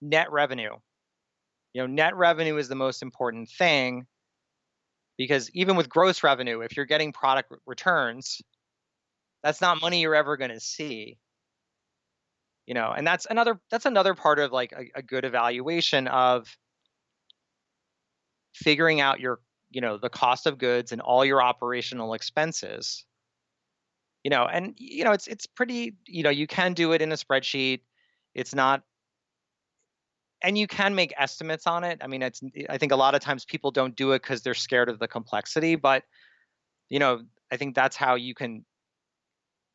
[0.00, 0.74] net revenue.
[1.72, 4.06] You know, net revenue is the most important thing
[5.18, 8.40] because even with gross revenue, if you're getting product returns,
[9.42, 11.18] that's not money you're ever going to see.
[12.66, 16.48] You know, and that's another that's another part of like a, a good evaluation of
[18.54, 19.38] figuring out your
[19.70, 23.04] you know the cost of goods and all your operational expenses
[24.24, 27.12] you know and you know it's it's pretty you know you can do it in
[27.12, 27.80] a spreadsheet
[28.34, 28.82] it's not
[30.42, 33.20] and you can make estimates on it i mean it's i think a lot of
[33.20, 36.02] times people don't do it because they're scared of the complexity but
[36.88, 38.64] you know i think that's how you can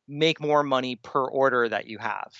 [0.08, 2.32] make more money per order that you have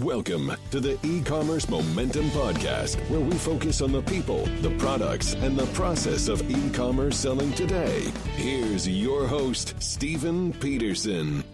[0.00, 5.54] Welcome to the e-commerce momentum podcast where we focus on the people, the products, and
[5.54, 8.10] the process of e-commerce selling today.
[8.36, 11.44] Here's your host, Stephen Peterson.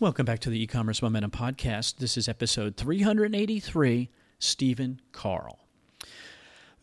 [0.00, 1.98] Welcome back to the e-commerce momentum podcast.
[1.98, 5.60] This is episode 383, Stephen Carl.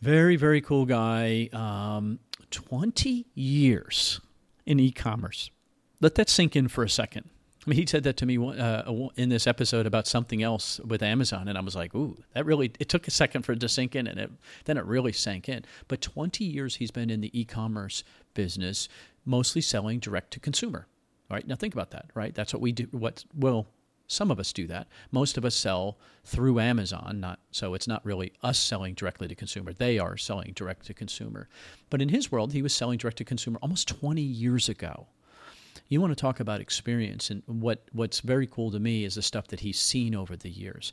[0.00, 1.50] Very, very cool guy.
[1.52, 4.18] Um, 20 years
[4.64, 5.50] in e-commerce.
[6.00, 7.28] Let that sink in for a second.
[7.66, 11.02] I mean, he said that to me uh, in this episode about something else with
[11.02, 13.68] Amazon, and I was like, "Ooh, that really." It took a second for it to
[13.68, 14.32] sink in, and it,
[14.64, 15.66] then it really sank in.
[15.86, 18.88] But 20 years he's been in the e-commerce business,
[19.26, 20.88] mostly selling direct to consumer.
[21.32, 22.10] All right, now think about that.
[22.14, 22.86] Right, that's what we do.
[22.90, 23.66] What well,
[24.06, 24.86] some of us do that.
[25.12, 29.34] Most of us sell through Amazon, not so it's not really us selling directly to
[29.34, 29.72] consumer.
[29.72, 31.48] They are selling direct to consumer.
[31.88, 35.06] But in his world, he was selling direct to consumer almost 20 years ago
[35.88, 39.22] you want to talk about experience and what what's very cool to me is the
[39.22, 40.92] stuff that he's seen over the years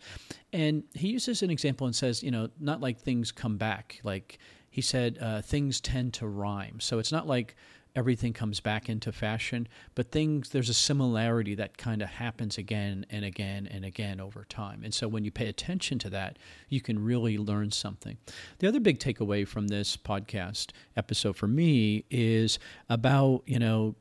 [0.52, 4.40] and he uses an example and says you know not like things come back like
[4.70, 7.56] he said uh, things tend to rhyme so it's not like
[7.96, 13.06] everything comes back into fashion but things there's a similarity that kind of happens again
[13.10, 16.38] and again and again over time and so when you pay attention to that
[16.70, 18.18] you can really learn something
[18.60, 22.60] the other big takeaway from this podcast episode for me is
[22.90, 23.96] about you know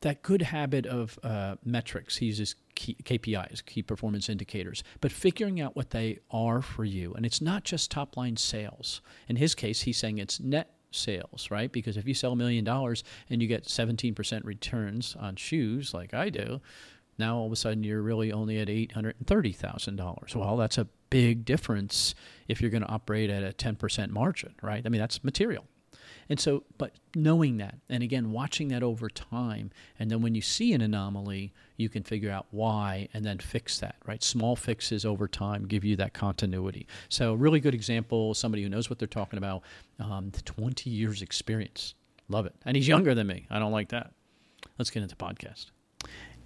[0.00, 2.16] that good habit of uh, metrics.
[2.16, 7.14] He uses KPIs, key performance indicators, but figuring out what they are for you.
[7.14, 9.00] And it's not just top line sales.
[9.28, 11.70] In his case, he's saying it's net sales, right?
[11.70, 16.14] Because if you sell a million dollars and you get 17% returns on shoes, like
[16.14, 16.60] I do,
[17.18, 20.34] now all of a sudden you're really only at $830,000.
[20.34, 22.14] Well, that's a big difference
[22.46, 24.82] if you're going to operate at a 10% margin, right?
[24.84, 25.66] I mean, that's material.
[26.28, 30.42] And so, but knowing that, and again, watching that over time, and then when you
[30.42, 34.22] see an anomaly, you can figure out why and then fix that, right?
[34.22, 36.86] Small fixes over time give you that continuity.
[37.08, 39.62] So, really good example, somebody who knows what they're talking about,
[39.98, 41.94] um, 20 years experience.
[42.28, 42.54] Love it.
[42.66, 43.46] And he's younger than me.
[43.48, 44.12] I don't like that.
[44.76, 45.66] Let's get into podcast.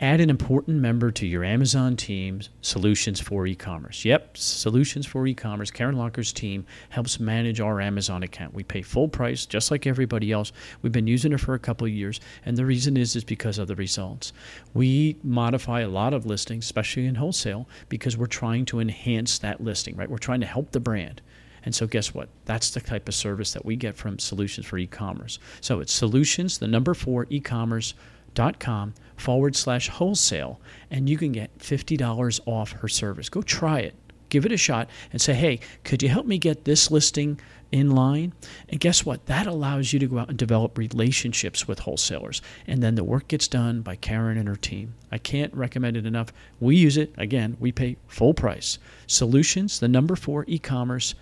[0.03, 4.05] Add an important member to your Amazon team's Solutions for E-commerce.
[4.05, 5.71] Yep, Solutions for E-commerce.
[5.71, 8.53] Karen Locker's team helps manage our Amazon account.
[8.53, 10.51] We pay full price, just like everybody else.
[10.83, 13.59] We've been using it for a couple of years, and the reason is is because
[13.59, 14.33] of the results.
[14.75, 19.63] We modify a lot of listings, especially in wholesale, because we're trying to enhance that
[19.63, 19.95] listing.
[19.95, 21.23] Right, we're trying to help the brand.
[21.65, 22.29] And so, guess what?
[22.45, 25.39] That's the type of service that we get from Solutions for E-commerce.
[25.61, 27.95] So it's Solutions, the number four e-commerce
[28.35, 30.61] dot com forward slash wholesale
[30.91, 33.29] and you can get $50 off her service.
[33.29, 33.95] Go try it.
[34.29, 37.39] Give it a shot and say hey could you help me get this listing
[37.71, 38.33] in line?
[38.69, 39.27] And guess what?
[39.27, 42.43] That allows you to go out and develop relationships with wholesalers.
[42.67, 44.95] And then the work gets done by karen and her team.
[45.11, 46.33] I can't recommend it enough.
[46.61, 47.15] We use it.
[47.17, 48.79] Again we pay full price.
[49.07, 51.15] Solutions the number four e-commerce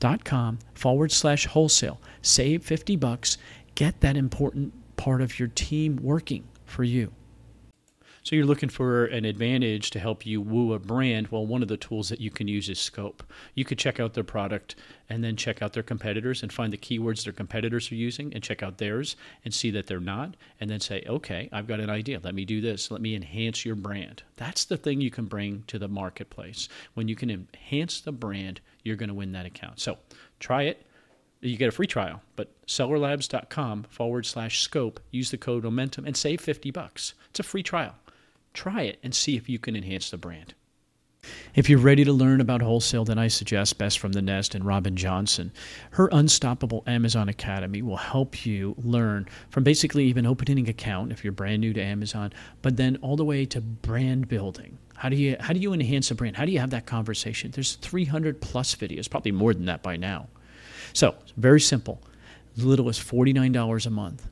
[0.00, 2.00] dot com forward slash wholesale.
[2.22, 3.38] Save 50 bucks.
[3.74, 7.12] Get that important part of your team working for you.
[8.24, 11.28] So you're looking for an advantage to help you woo a brand.
[11.28, 13.24] Well, one of the tools that you can use is Scope.
[13.56, 14.76] You could check out their product
[15.08, 18.40] and then check out their competitors and find the keywords their competitors are using and
[18.40, 21.90] check out theirs and see that they're not and then say, "Okay, I've got an
[21.90, 22.20] idea.
[22.22, 22.92] Let me do this.
[22.92, 26.68] Let me enhance your brand." That's the thing you can bring to the marketplace.
[26.94, 29.80] When you can enhance the brand, you're going to win that account.
[29.80, 29.98] So,
[30.38, 30.86] try it
[31.42, 36.16] you get a free trial, but sellerlabs.com forward slash scope, use the code momentum and
[36.16, 37.14] save 50 bucks.
[37.30, 37.96] It's a free trial.
[38.54, 40.54] Try it and see if you can enhance the brand.
[41.54, 44.64] If you're ready to learn about wholesale, then I suggest Best from the Nest and
[44.64, 45.52] Robin Johnson.
[45.92, 51.22] Her Unstoppable Amazon Academy will help you learn from basically even opening an account if
[51.22, 54.78] you're brand new to Amazon, but then all the way to brand building.
[54.96, 56.36] How do you how do you enhance a brand?
[56.36, 57.52] How do you have that conversation?
[57.52, 60.28] There's 300 plus videos, probably more than that by now.
[60.92, 62.00] So, very simple.
[62.56, 64.28] As little as $49 a month.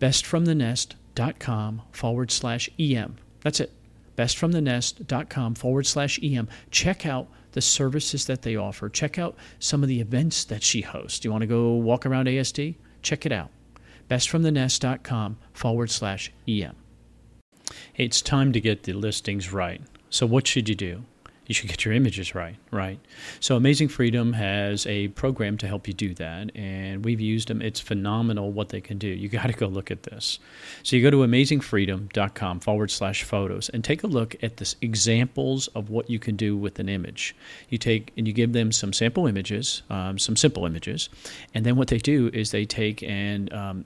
[0.00, 3.16] Bestfromthenest.com forward slash EM.
[3.42, 3.72] That's it.
[4.16, 6.48] bestfromthenest.com forward slash EM.
[6.70, 8.88] Check out the services that they offer.
[8.88, 11.18] Check out some of the events that she hosts.
[11.18, 12.76] Do You want to go walk around ASD?
[13.02, 13.50] Check it out.
[14.08, 16.76] bestfromthenest.com forward slash EM.
[17.96, 19.80] It's time to get the listings right.
[20.10, 21.04] So, what should you do?
[21.50, 23.00] You should get your images right, right?
[23.40, 27.60] So Amazing Freedom has a program to help you do that, and we've used them.
[27.60, 29.08] It's phenomenal what they can do.
[29.08, 30.38] You got to go look at this.
[30.84, 35.66] So you go to amazingfreedom.com forward slash photos and take a look at the examples
[35.74, 37.34] of what you can do with an image.
[37.68, 41.08] You take and you give them some sample images, um, some simple images,
[41.52, 43.84] and then what they do is they take and um,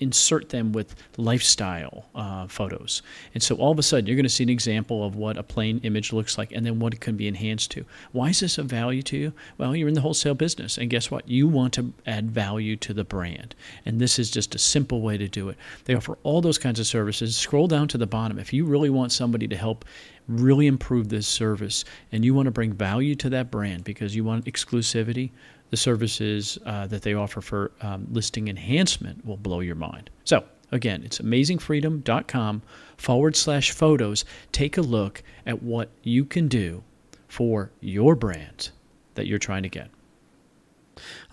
[0.00, 3.02] insert them with lifestyle uh, photos.
[3.34, 5.42] And so all of a sudden, you're going to see an example of what a
[5.42, 7.84] plain image looks like and then what it can be enhanced to.
[8.12, 9.32] Why is this of value to you?
[9.58, 10.78] Well, you're in the wholesale business.
[10.78, 11.28] And guess what?
[11.28, 13.54] You want to add value to the brand.
[13.84, 15.56] And this is just a simple way to do it.
[15.84, 17.36] They offer all those kinds of services.
[17.36, 18.38] Scroll down to the bottom.
[18.38, 19.84] If you really want somebody to help
[20.28, 24.24] really improve this service and you want to bring value to that brand because you
[24.24, 25.30] want exclusivity,
[25.70, 30.10] the services uh, that they offer for um, listing enhancement will blow your mind.
[30.24, 32.62] So, again, it's amazingfreedom.com
[32.96, 34.24] forward slash photos.
[34.52, 36.82] Take a look at what you can do
[37.28, 38.70] for your brand
[39.14, 39.90] that you're trying to get.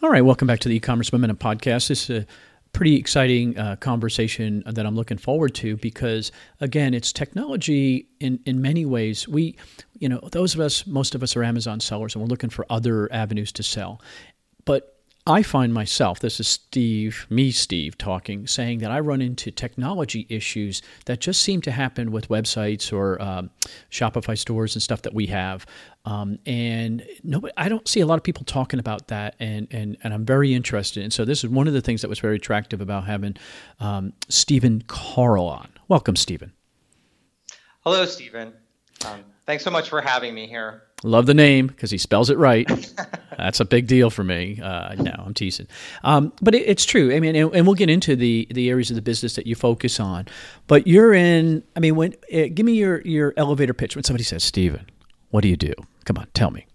[0.01, 1.87] All right, welcome back to the e-commerce momentum podcast.
[1.87, 2.27] This is a
[2.73, 8.61] pretty exciting uh, conversation that I'm looking forward to because again, it's technology in in
[8.61, 9.27] many ways.
[9.27, 9.55] We,
[10.01, 12.65] you know, those of us, most of us are Amazon sellers, and we're looking for
[12.71, 14.01] other avenues to sell.
[14.65, 19.51] But I find myself, this is Steve, me, Steve, talking, saying that I run into
[19.51, 23.51] technology issues that just seem to happen with websites or um,
[23.91, 25.67] Shopify stores and stuff that we have.
[26.05, 29.97] Um, and nobody, I don't see a lot of people talking about that, and, and,
[30.03, 31.03] and I'm very interested.
[31.03, 33.37] And so, this is one of the things that was very attractive about having
[33.79, 35.69] um, Stephen Carl on.
[35.87, 36.53] Welcome, Stephen.
[37.81, 38.53] Hello, Stephen.
[39.05, 40.83] Um, thanks so much for having me here.
[41.03, 42.67] Love the name because he spells it right.
[43.37, 44.59] That's a big deal for me.
[44.61, 45.67] Uh, no, I'm teasing.
[46.03, 47.13] Um, but it, it's true.
[47.13, 49.55] I mean, and, and, we'll get into the the areas of the business that you
[49.55, 50.27] focus on.
[50.67, 51.63] But you're in.
[51.75, 54.85] I mean, when uh, give me your your elevator pitch when somebody says, "Stephen,
[55.31, 55.73] what do you do?"
[56.05, 56.67] Come on, tell me.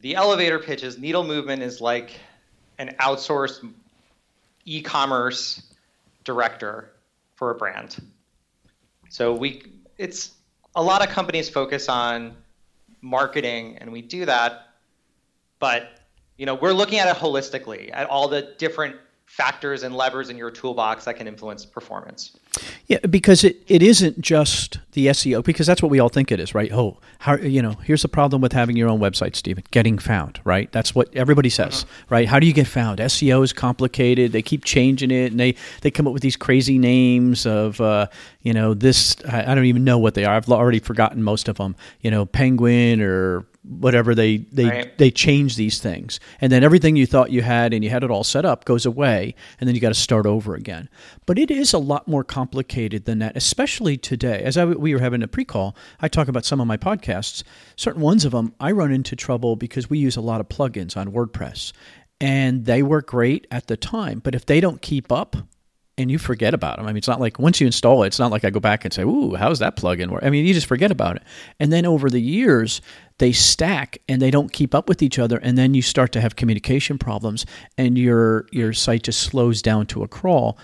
[0.00, 2.18] The elevator pitch is needle movement is like
[2.78, 3.68] an outsourced
[4.64, 5.62] e-commerce
[6.24, 6.90] director
[7.36, 7.96] for a brand.
[9.08, 9.62] So we
[9.98, 10.32] it's
[10.78, 12.36] a lot of companies focus on
[13.02, 14.68] marketing and we do that
[15.58, 15.98] but
[16.36, 18.94] you know we're looking at it holistically at all the different
[19.28, 22.36] factors and levers in your toolbox that can influence performance.
[22.86, 26.40] Yeah, because it, it isn't just the SEO, because that's what we all think it
[26.40, 26.72] is, right?
[26.72, 29.62] Oh, how you know, here's the problem with having your own website, Stephen.
[29.70, 30.72] Getting found, right?
[30.72, 32.14] That's what everybody says, mm-hmm.
[32.14, 32.28] right?
[32.28, 32.98] How do you get found?
[33.00, 34.32] SEO is complicated.
[34.32, 38.06] They keep changing it, and they they come up with these crazy names of, uh,
[38.42, 39.14] you know, this.
[39.28, 40.34] I, I don't even know what they are.
[40.34, 41.76] I've already forgotten most of them.
[42.00, 44.98] You know, Penguin or whatever they they right.
[44.98, 46.18] they change these things.
[46.40, 48.86] And then everything you thought you had and you had it all set up goes
[48.86, 50.88] away and then you got to start over again.
[51.26, 54.42] But it is a lot more complicated than that especially today.
[54.42, 57.42] As I, we were having a pre-call i talk about some of my podcasts.
[57.76, 60.96] Certain ones of them i run into trouble because we use a lot of plugins
[60.96, 61.72] on wordpress
[62.20, 65.36] and they work great at the time but if they don't keep up
[65.98, 66.86] and you forget about them.
[66.86, 68.84] I mean, it's not like once you install it, it's not like I go back
[68.84, 71.22] and say, "Ooh, how's that plugin work?" I mean, you just forget about it.
[71.58, 72.80] And then over the years,
[73.18, 76.20] they stack and they don't keep up with each other, and then you start to
[76.20, 77.44] have communication problems,
[77.76, 80.56] and your your site just slows down to a crawl.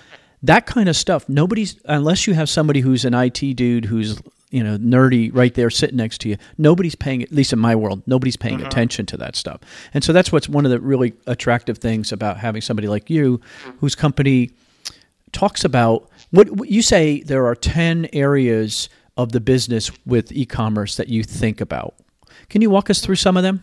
[0.42, 4.62] That kind of stuff, nobody's unless you have somebody who's an IT dude who's you
[4.62, 8.02] know nerdy right there sitting next to you nobody's paying at least in my world
[8.06, 8.66] nobody's paying uh-huh.
[8.66, 9.60] attention to that stuff
[9.94, 13.40] and so that's what's one of the really attractive things about having somebody like you
[13.80, 14.50] whose company
[15.34, 21.08] talks about what, you say there are 10 areas of the business with e-commerce that
[21.08, 21.94] you think about.
[22.48, 23.62] Can you walk us through some of them?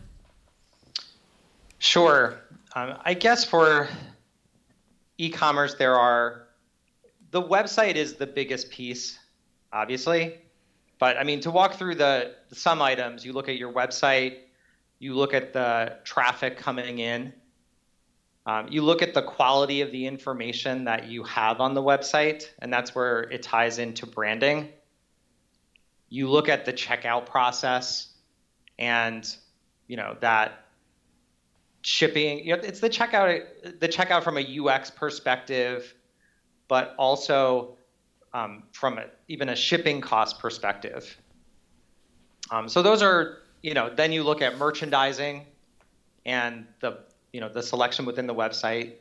[1.80, 2.40] Sure.
[2.76, 3.90] Um, I guess for
[5.18, 6.48] e-commerce, there are
[7.32, 9.18] the website is the biggest piece,
[9.74, 10.38] obviously.
[11.00, 14.38] But I mean, to walk through the some items, you look at your website,
[15.00, 17.34] you look at the traffic coming in,
[18.46, 22.50] um, you look at the quality of the information that you have on the website,
[22.60, 24.70] and that's where it ties into branding.
[26.10, 28.10] You look at the checkout process,
[28.80, 29.28] and
[29.88, 30.66] you know that
[31.82, 32.40] shipping.
[32.46, 35.94] You know, it's the checkout, the checkout from a UX perspective,
[36.68, 37.78] but also
[38.34, 41.18] um, from a, even a shipping cost perspective.
[42.50, 45.46] Um, so those are, you know, then you look at merchandising
[46.26, 47.00] and the
[47.34, 48.94] you know the selection within the website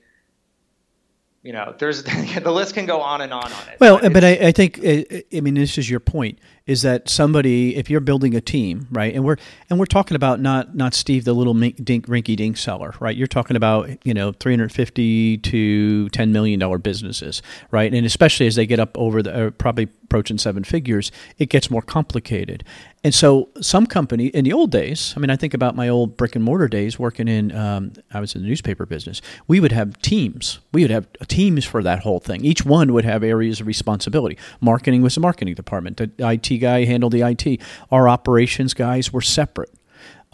[1.43, 2.03] you know, there's
[2.43, 3.81] the list can go on and on on it.
[3.81, 7.77] Well, but, but I, I, think I mean this is your point is that somebody
[7.77, 9.15] if you're building a team, right?
[9.15, 9.37] And we're
[9.71, 13.17] and we're talking about not not Steve the little dink, rinky dink seller, right?
[13.17, 17.93] You're talking about you know 350 to 10 million dollar businesses, right?
[17.93, 21.71] And especially as they get up over the uh, probably approaching seven figures, it gets
[21.71, 22.65] more complicated.
[23.03, 26.19] And so, some company in the old days, I mean, I think about my old
[26.19, 29.23] brick and mortar days working in, um, I was in the newspaper business.
[29.49, 30.61] We would have teams.
[30.73, 32.45] We would have teams for that whole thing.
[32.45, 34.37] Each one would have areas of responsibility.
[34.61, 35.97] Marketing was the marketing department.
[35.97, 37.63] The IT guy handled the IT.
[37.91, 39.71] Our operations guys were separate.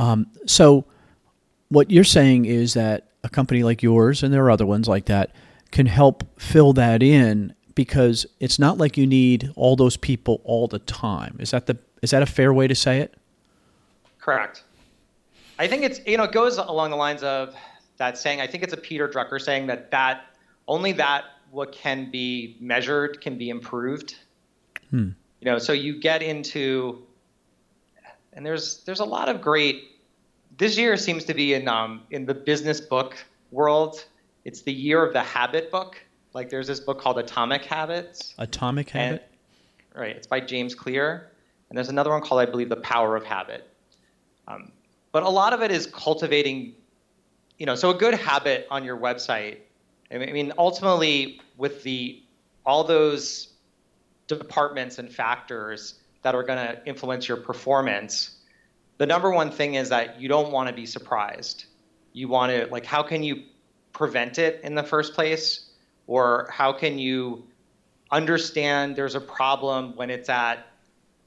[0.01, 0.87] Um, so,
[1.69, 5.07] what you're saying is that a company like yours, and there are other ones like
[5.07, 5.31] that,
[5.71, 10.67] can help fill that in because it's not like you need all those people all
[10.67, 11.37] the time.
[11.39, 13.15] Is that the is that a fair way to say it?
[14.19, 14.65] Correct.
[15.59, 17.55] I think it's you know it goes along the lines of
[17.97, 18.41] that saying.
[18.41, 20.27] I think it's a Peter Drucker saying that that
[20.69, 24.17] only that what can be measured can be improved.
[24.91, 25.11] Hmm.
[25.41, 27.07] You know, so you get into
[28.37, 29.83] and there's there's a lot of great.
[30.59, 33.17] This year seems to be in um, in the business book
[33.51, 34.05] world.
[34.45, 36.01] It's the year of the habit book.
[36.35, 38.35] Like there's this book called Atomic Habits.
[38.39, 39.29] Atomic Habit.
[39.93, 40.15] And, right.
[40.15, 41.31] It's by James Clear,
[41.69, 43.69] and there's another one called, I believe, The Power of Habit.
[44.49, 44.73] Um,
[45.13, 46.75] but a lot of it is cultivating,
[47.59, 49.59] you know, so a good habit on your website.
[50.11, 52.23] I mean, ultimately, with the
[52.65, 53.49] all those
[54.27, 58.37] departments and factors that are going to influence your performance,
[58.99, 61.67] the number one thing is that you don't want to be surprised.
[62.13, 63.43] You want to like, how can you
[63.93, 65.67] prevent it in the first place?
[66.07, 67.45] or how can you
[68.11, 70.67] understand there's a problem when it's at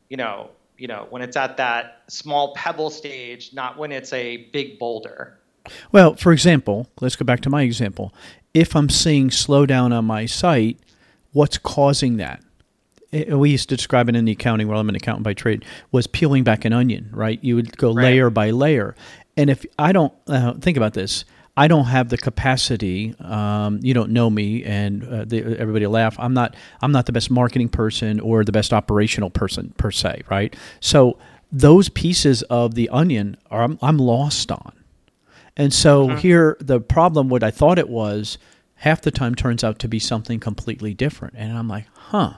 [0.10, 4.38] you know you know when it's at that small pebble stage not when it's a
[4.52, 5.40] big boulder
[5.92, 8.14] well for example let's go back to my example
[8.54, 10.80] if i'm seeing slowdown on my site
[11.32, 12.44] what's causing that
[13.12, 14.82] we used to describe it in the accounting world.
[14.82, 15.66] I'm an accountant by trade.
[15.92, 17.44] Was peeling back an onion, right?
[17.44, 18.04] You would go right.
[18.04, 18.96] layer by layer,
[19.36, 21.26] and if I don't uh, think about this,
[21.60, 23.14] I don't have the capacity.
[23.20, 26.16] Um, you don't know me, and uh, the, everybody laugh.
[26.18, 26.56] I'm not.
[26.82, 30.56] I'm not the best marketing person or the best operational person per se, right?
[30.80, 31.20] So
[31.52, 34.72] those pieces of the onion are I'm, I'm lost on,
[35.58, 36.18] and so mm-hmm.
[36.20, 37.28] here the problem.
[37.28, 38.38] What I thought it was,
[38.76, 42.36] half the time turns out to be something completely different, and I'm like, huh.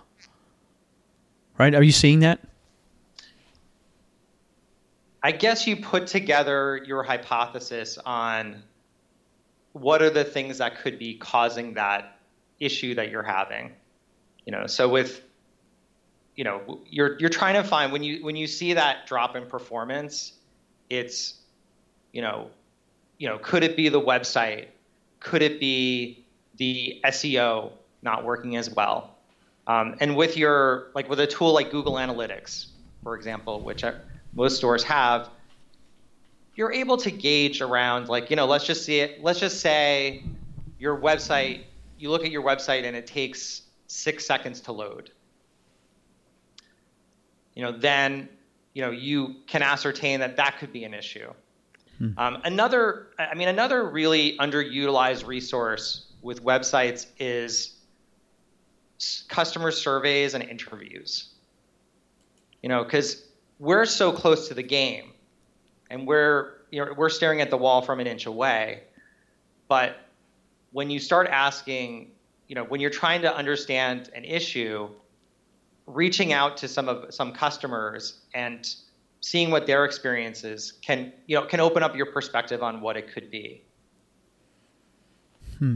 [1.60, 1.76] Right?
[1.76, 2.40] Are you seeing that?
[5.22, 8.64] I guess you put together your hypothesis on
[9.74, 12.18] what are the things that could be causing that
[12.60, 13.72] issue that you're having?
[14.46, 15.22] You know so with
[16.36, 19.46] you know you're you're trying to find when you when you see that drop in
[19.46, 20.34] performance
[20.90, 21.36] it's
[22.12, 22.50] you know
[23.18, 24.68] you know could it be the website?
[25.20, 26.26] Could it be
[26.58, 29.16] the seo not working as well?
[29.68, 32.68] Um, and with your like with a tool like google analytics
[33.04, 33.84] for example which
[34.34, 35.30] most stores have
[36.56, 40.24] you're able to gauge around like you know let's just see it let's just say
[40.80, 41.64] your website
[42.02, 45.12] you look at your website and it takes six seconds to load.
[47.54, 48.28] You know then
[48.74, 51.32] you know you can ascertain that that could be an issue.
[51.98, 52.18] Hmm.
[52.18, 57.76] um, another i mean another really underutilized resource with websites is
[59.28, 61.30] customer surveys and interviews.
[62.64, 63.24] You know because
[63.60, 65.12] we're so close to the game
[65.92, 68.84] and we're you know we're staring at the wall from an inch away
[69.68, 69.98] but
[70.72, 72.12] when you start asking
[72.48, 74.90] you know when you're trying to understand an issue
[75.86, 78.76] reaching out to some of some customers and
[79.20, 83.12] seeing what their experiences can you know can open up your perspective on what it
[83.12, 83.62] could be
[85.60, 85.76] hmm.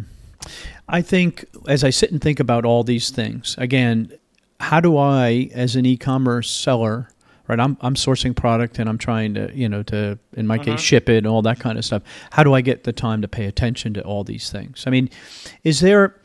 [0.88, 4.12] i think as i sit and think about all these things again
[4.62, 7.10] how do i as an e-commerce seller
[7.48, 7.60] right?
[7.60, 10.72] I'm I'm sourcing product and I'm trying to you know to in my mm-hmm.
[10.72, 12.04] case ship it and all that kind of stuff.
[12.32, 14.84] How do I get the time to pay attention to all these things?
[14.88, 15.10] I mean,
[15.64, 16.16] is there?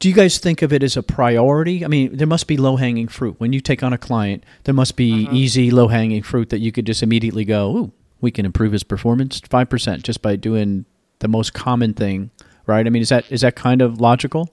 [0.00, 1.84] Do you guys think of it as a priority?
[1.84, 4.44] I mean, there must be low hanging fruit when you take on a client.
[4.64, 5.34] There must be mm-hmm.
[5.34, 8.82] easy low hanging fruit that you could just immediately go, "Ooh, we can improve his
[8.82, 10.84] performance five percent just by doing
[11.20, 12.30] the most common thing."
[12.66, 12.86] Right?
[12.86, 14.50] I mean, is that is that kind of logical?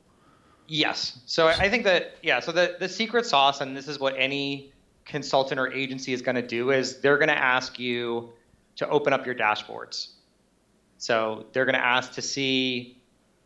[0.68, 1.20] Yes.
[1.26, 2.40] So I think that yeah.
[2.40, 4.72] So the the secret sauce, and this is what any
[5.12, 8.32] consultant or agency is going to do is they're going to ask you
[8.78, 10.12] to open up your dashboards.
[10.98, 12.98] So they're going to ask to see,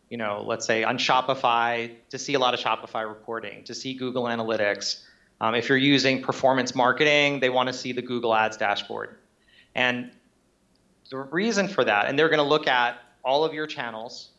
[0.10, 3.96] you know, let's say on Shopify, to see a lot of Shopify reporting, to see
[3.96, 5.02] Google Analytics.
[5.42, 9.18] Um, if you're using performance marketing, they want to see the Google Ads dashboard.
[9.74, 10.12] And
[11.10, 14.30] the reason for that, and they're going to look at all of your channels,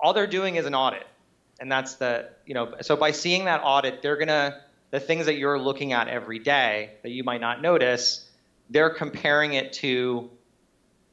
[0.00, 1.06] all they're doing is an audit.
[1.60, 4.60] And that's the, you know, so by seeing that audit, they're going to,
[4.92, 8.28] the things that you're looking at every day that you might not notice,
[8.70, 10.30] they're comparing it to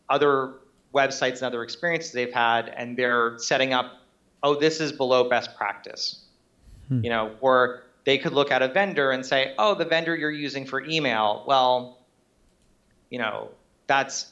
[0.09, 0.53] other
[0.93, 4.01] websites and other experiences they've had, and they're setting up,
[4.43, 6.23] oh, this is below best practice.
[6.89, 7.03] Hmm.
[7.03, 10.29] You know, or they could look at a vendor and say, oh, the vendor you're
[10.29, 11.99] using for email, well,
[13.09, 13.49] you know,
[13.87, 14.31] that's,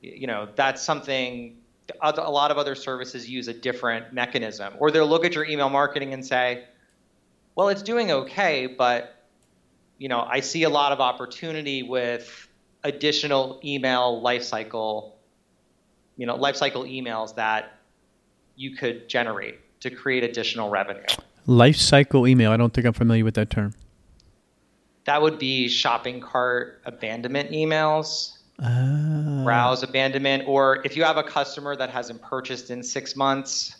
[0.00, 1.56] you know, that's something
[2.00, 4.74] a lot of other services use a different mechanism.
[4.78, 6.64] Or they'll look at your email marketing and say,
[7.54, 9.16] well, it's doing okay, but
[9.98, 12.48] you know, I see a lot of opportunity with
[12.82, 15.12] additional email lifecycle,
[16.16, 17.78] you know, lifecycle emails that
[18.56, 21.04] you could generate to create additional revenue.
[21.46, 22.50] Lifecycle email.
[22.50, 23.74] I don't think I'm familiar with that term.
[25.04, 28.38] That would be shopping cart abandonment emails.
[28.62, 33.76] Uh, browse abandonment, or if you have a customer that hasn't purchased in six months,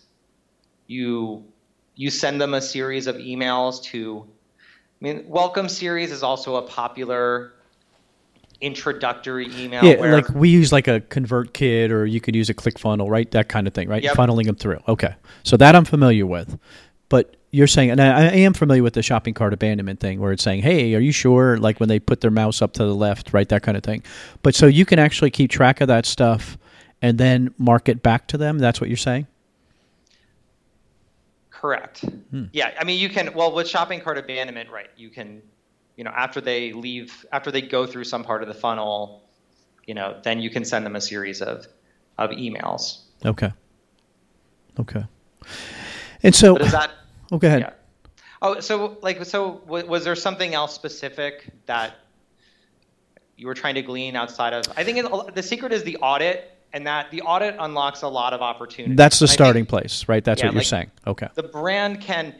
[0.88, 1.45] you
[1.95, 4.27] you send them a series of emails to.
[4.29, 7.55] I mean, welcome series is also a popular
[8.61, 9.85] introductory email.
[9.85, 13.31] Yeah, where, like we use like a ConvertKit, or you could use a ClickFunnels, right?
[13.33, 14.03] That kind of thing, right?
[14.03, 14.17] Yep.
[14.17, 14.79] Funneling them through.
[14.89, 16.59] Okay, so that I'm familiar with,
[17.09, 20.33] but you're saying, and I, I, am familiar with the shopping cart abandonment thing, where
[20.33, 22.95] it's saying, "Hey, are you sure?" Like when they put their mouse up to the
[22.95, 24.03] left, right, that kind of thing.
[24.43, 26.57] But so you can actually keep track of that stuff
[27.03, 28.59] and then mark it back to them.
[28.59, 29.27] That's what you're saying.
[31.62, 32.00] Correct.
[32.31, 32.47] Hmm.
[32.52, 33.33] Yeah, I mean, you can.
[33.35, 34.90] Well, with shopping cart abandonment, right?
[34.97, 35.40] You can,
[35.97, 39.23] you know, after they leave, after they go through some part of the funnel,
[39.87, 41.69] you know, then you can send them a series of
[42.19, 43.02] of emails.
[43.25, 43.52] Okay.
[44.81, 45.04] Okay.
[46.25, 46.90] And so, but is that
[47.31, 47.61] Oh, go ahead.
[47.61, 47.73] Yeah.
[48.42, 51.95] Oh, so like, so was there something else specific that
[53.37, 54.64] you were trying to glean outside of?
[54.76, 54.99] I think
[55.35, 58.97] the secret is the audit, and that the audit unlocks a lot of opportunities.
[58.97, 60.25] That's the starting think, place, right?
[60.25, 60.91] That's yeah, what you're like saying.
[61.07, 61.29] Okay.
[61.35, 62.35] The brand can,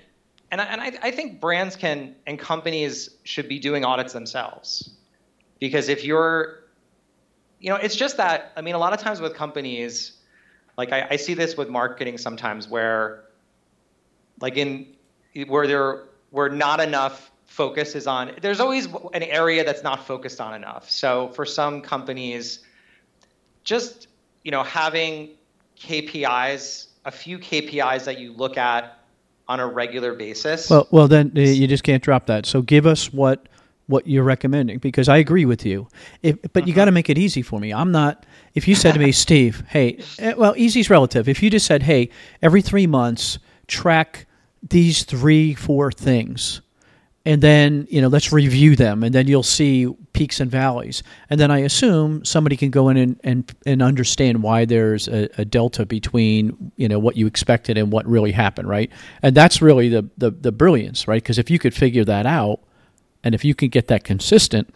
[0.51, 4.91] and I, and I, I think brands can and companies should be doing audits themselves,
[5.61, 6.65] because if you're,
[7.61, 8.53] you know, it's just that.
[8.57, 10.19] I mean, a lot of times with companies,
[10.77, 13.25] like I, I see this with marketing sometimes where
[14.41, 14.87] like in
[15.47, 20.41] where there where not enough focus is on there's always an area that's not focused
[20.41, 22.61] on enough so for some companies
[23.63, 24.09] just
[24.45, 25.31] you know having
[25.79, 28.99] kpis a few kpis that you look at
[29.49, 32.87] on a regular basis well well then uh, you just can't drop that so give
[32.87, 33.49] us what
[33.87, 35.89] what you're recommending because i agree with you
[36.23, 36.95] if, but you got to mm-hmm.
[36.95, 38.25] make it easy for me i'm not
[38.55, 41.83] if you said to me steve hey eh, well easy's relative if you just said
[41.83, 42.09] hey
[42.41, 44.27] every three months track
[44.63, 46.61] these three, four things.
[47.25, 51.05] And then, you know, let's review them and then you'll see peaks and valleys.
[51.31, 55.29] And then I assume somebody can go in and, and, and understand why there's a,
[55.39, 58.91] a delta between, you know, what you expected and what really happened, right?
[59.23, 61.23] And that's really the, the, the brilliance, right?
[61.23, 62.59] Because if you could figure that out
[63.23, 64.75] and if you can get that consistent,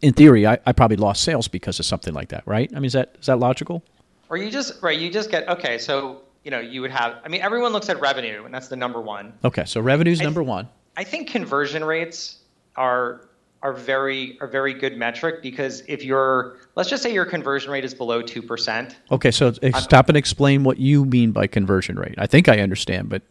[0.00, 2.70] in theory, I, I probably lost sales because of something like that, right?
[2.72, 3.82] I mean, is that is that logical?
[4.28, 5.78] Or you just right, you just get okay.
[5.78, 7.16] So you know, you would have.
[7.24, 9.32] I mean, everyone looks at revenue, and that's the number one.
[9.44, 10.68] Okay, so revenue is number one.
[10.98, 12.38] I think conversion rates
[12.74, 13.28] are
[13.62, 17.84] are very are very good metric because if your let's just say your conversion rate
[17.84, 18.96] is below two percent.
[19.12, 22.16] Okay, so stop and explain what you mean by conversion rate.
[22.18, 23.22] I think I understand, but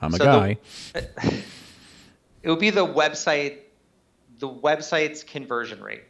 [0.00, 0.58] I'm a so guy.
[0.94, 1.08] The,
[2.42, 3.58] it would be the website,
[4.38, 6.04] the website's conversion rate.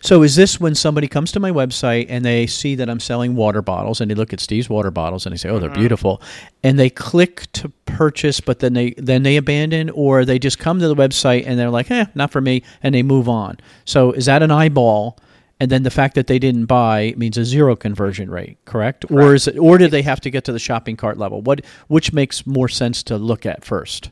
[0.00, 3.34] So is this when somebody comes to my website and they see that I'm selling
[3.34, 5.80] water bottles and they look at Steve's water bottles and they say, "Oh, they're mm-hmm.
[5.80, 6.22] beautiful,"
[6.62, 10.80] and they click to purchase, but then they then they abandon, or they just come
[10.80, 13.58] to the website and they're like, "Eh, not for me," and they move on.
[13.84, 15.18] So is that an eyeball?
[15.60, 19.06] And then the fact that they didn't buy means a zero conversion rate, correct?
[19.06, 19.24] correct.
[19.24, 21.40] Or is it, or do they have to get to the shopping cart level?
[21.40, 24.10] What which makes more sense to look at first?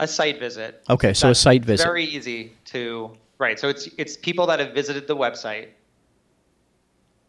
[0.00, 0.82] A site visit.
[0.90, 1.84] Okay, so That's a site visit.
[1.84, 3.58] Very easy to Right.
[3.58, 5.68] So it's it's people that have visited the website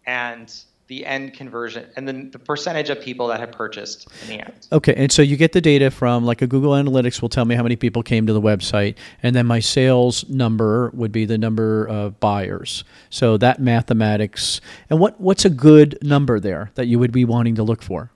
[0.05, 0.53] and
[0.87, 4.67] the end conversion and then the percentage of people that have purchased in the end.
[4.71, 7.55] Okay, and so you get the data from like a Google Analytics will tell me
[7.55, 11.37] how many people came to the website, and then my sales number would be the
[11.37, 12.83] number of buyers.
[13.09, 17.55] So that mathematics, and what what's a good number there that you would be wanting
[17.55, 18.11] to look for?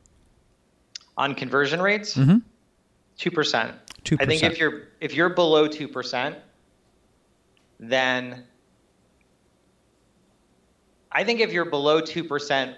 [1.18, 2.38] On conversion rates, mm-hmm.
[3.18, 3.74] two percent.
[4.04, 4.16] Two.
[4.20, 6.36] I think if you're if you're below two percent,
[7.80, 8.46] then
[11.12, 12.76] I think if you're below 2%,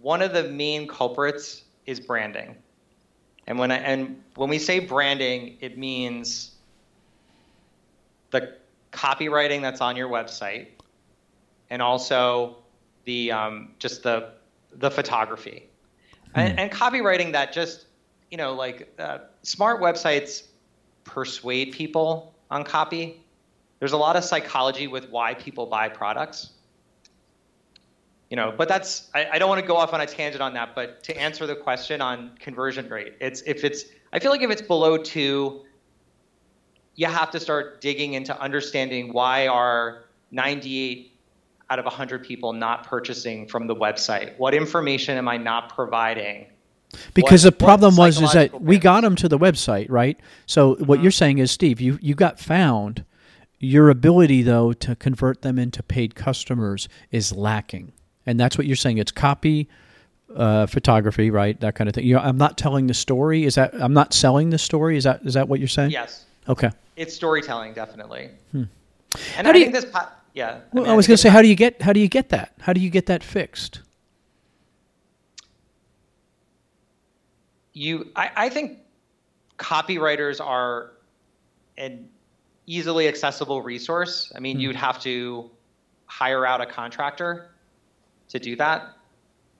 [0.00, 2.56] one of the main culprits is branding.
[3.46, 6.52] And when I, and when we say branding, it means
[8.30, 8.56] the
[8.92, 10.68] copywriting that's on your website,
[11.68, 12.56] and also
[13.04, 14.30] the um, just the
[14.72, 15.68] the photography.
[16.34, 17.86] and, and, copywriting that just
[18.30, 20.44] you know like uh, smart websites
[21.02, 23.20] persuade people on copy.
[23.80, 26.50] There's a lot of psychology with why people buy products.
[28.28, 30.54] You know, but that's I, I don't want to go off on a tangent on
[30.54, 30.76] that.
[30.76, 34.50] But to answer the question on conversion rate, it's if it's I feel like if
[34.50, 35.62] it's below two,
[36.94, 41.12] you have to start digging into understanding why are 98
[41.70, 44.36] out of 100 people not purchasing from the website?
[44.38, 46.46] What information am I not providing?
[47.14, 50.18] Because what, the problem was is that we got them to the website, right?
[50.46, 51.02] So what mm-hmm.
[51.02, 53.04] you're saying is, Steve, you you got found.
[53.60, 57.92] Your ability, though, to convert them into paid customers is lacking,
[58.26, 58.98] and that's what you're saying.
[58.98, 59.68] It's copy,
[60.34, 61.60] uh, photography, right?
[61.60, 62.06] That kind of thing.
[62.06, 63.44] You know, I'm not telling the story.
[63.44, 64.96] Is that I'm not selling the story?
[64.96, 65.90] Is that is that what you're saying?
[65.90, 66.24] Yes.
[66.48, 66.70] Okay.
[66.96, 68.30] It's storytelling, definitely.
[68.52, 68.64] Hmm.
[69.36, 69.86] And how I think you, this.
[70.32, 70.60] Yeah.
[70.72, 72.08] Well, I, mean, I was going to say, how do you get how do you
[72.08, 72.54] get that?
[72.60, 73.80] How do you get that fixed?
[77.72, 78.78] you I, I think
[79.58, 80.92] copywriters are
[81.76, 82.08] an
[82.70, 84.32] easily accessible resource.
[84.34, 84.62] I mean, mm-hmm.
[84.62, 85.50] you'd have to
[86.06, 87.50] hire out a contractor
[88.28, 88.96] to do that.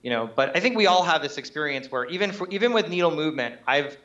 [0.01, 2.89] You know, but I think we all have this experience where even for even with
[2.89, 3.97] needle movement, I've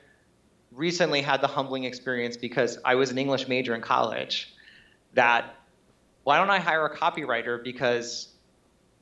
[0.72, 4.54] recently had the humbling experience because I was an English major in college
[5.14, 5.54] that
[6.24, 8.28] why don't I hire a copywriter because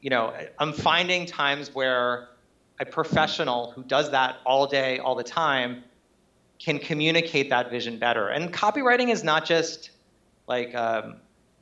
[0.02, 2.28] you know, I'm finding times where
[2.78, 5.82] a professional who does that all day, all the time,
[6.58, 8.28] can communicate that vision better.
[8.28, 9.90] And copywriting is not just
[10.46, 11.16] like um,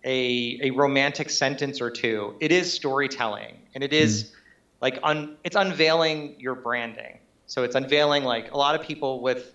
[0.05, 2.35] a, a romantic sentence or two.
[2.41, 4.35] It is storytelling, and it is mm.
[4.81, 7.19] like un, it's unveiling your branding.
[7.47, 9.53] So it's unveiling like a lot of people with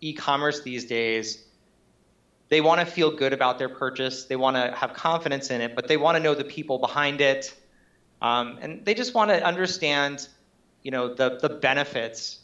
[0.00, 1.44] e-commerce these days.
[2.48, 4.26] They want to feel good about their purchase.
[4.26, 7.20] They want to have confidence in it, but they want to know the people behind
[7.22, 7.54] it,
[8.20, 10.28] um, and they just want to understand
[10.82, 12.40] you know the the benefits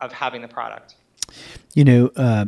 [0.00, 0.96] of having the product.
[1.74, 2.46] You know, uh,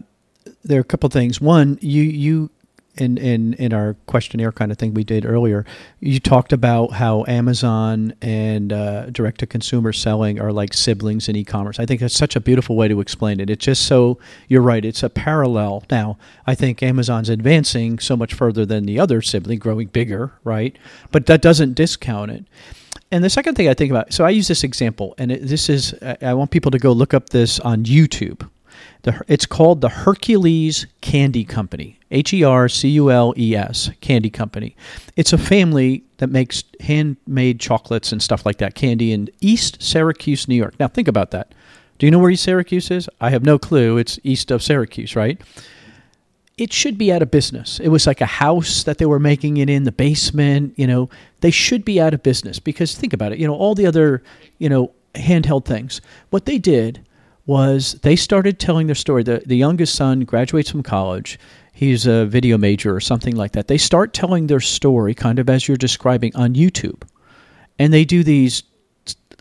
[0.65, 1.41] there are a couple things.
[1.41, 2.51] One, you you
[2.97, 5.65] in, in in our questionnaire kind of thing we did earlier,
[6.01, 11.37] you talked about how Amazon and uh, direct to consumer selling are like siblings in
[11.37, 11.81] e-commerce.
[11.81, 13.51] I think that's such a beautiful way to explain it.
[13.51, 14.85] It's just so you're right.
[14.85, 15.85] It's a parallel.
[15.91, 20.77] Now, I think Amazon's advancing so much further than the other sibling, growing bigger, right?
[21.11, 22.45] But that doesn't discount it.
[23.11, 25.69] And the second thing I think about, so I use this example, and it, this
[25.69, 28.49] is, I want people to go look up this on YouTube.
[29.05, 33.91] The, it's called the Hercules Candy Company, H E R C U L E S,
[34.01, 34.77] Candy Company.
[35.17, 40.49] It's a family that makes handmade chocolates and stuff like that, candy in East Syracuse,
[40.49, 40.75] New York.
[40.81, 41.55] Now, think about that.
[41.99, 43.09] Do you know where East Syracuse is?
[43.21, 43.99] I have no clue.
[43.99, 45.41] It's east of Syracuse, right?
[46.57, 47.81] it should be out of business.
[47.81, 51.11] It was like a house that they were making it in the basement, you know.
[51.41, 54.23] They should be out of business because think about it, you know, all the other,
[54.59, 56.01] you know, handheld things.
[56.31, 57.05] What they did
[57.47, 59.23] was they started telling their story.
[59.23, 61.39] The the youngest son graduates from college.
[61.73, 63.67] He's a video major or something like that.
[63.67, 67.03] They start telling their story kind of as you're describing on YouTube.
[67.81, 68.63] And they do these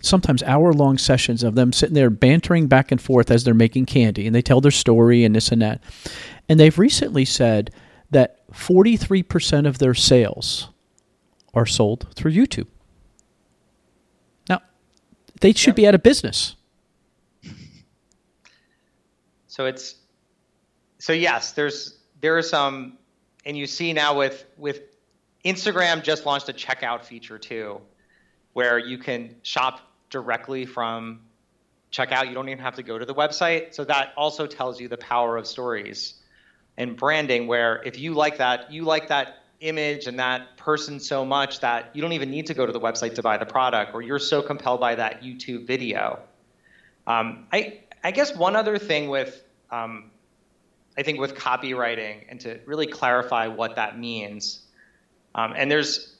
[0.01, 3.85] sometimes hour long sessions of them sitting there bantering back and forth as they're making
[3.85, 5.81] candy and they tell their story and this and that.
[6.49, 7.71] And they've recently said
[8.11, 10.69] that 43% of their sales
[11.53, 12.67] are sold through YouTube.
[14.49, 14.61] Now,
[15.39, 15.75] they should yep.
[15.75, 16.55] be out of business.
[19.53, 19.93] So it's
[20.97, 22.97] so yes, there's there are some
[23.45, 24.81] and you see now with with
[25.45, 27.79] Instagram just launched a checkout feature too
[28.53, 31.21] where you can shop directly from
[31.91, 32.29] checkout.
[32.29, 33.75] You don't even have to go to the website.
[33.75, 36.15] So that also tells you the power of stories
[36.77, 41.23] and branding where if you like that, you like that image and that person so
[41.23, 43.93] much that you don't even need to go to the website to buy the product,
[43.93, 46.19] or you're so compelled by that YouTube video.
[47.05, 50.11] Um, I, I guess one other thing with, um,
[50.97, 54.61] I think with copywriting and to really clarify what that means,
[55.35, 56.15] um, and there's,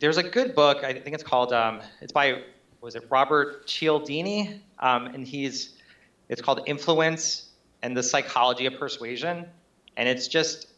[0.00, 0.84] there's a good book.
[0.84, 2.42] I think it's called, um, it's by,
[2.80, 5.76] was it Robert Cialdini, um, and he's,
[6.28, 7.48] it's called Influence
[7.82, 9.46] and the Psychology of Persuasion
[9.98, 10.68] and it's just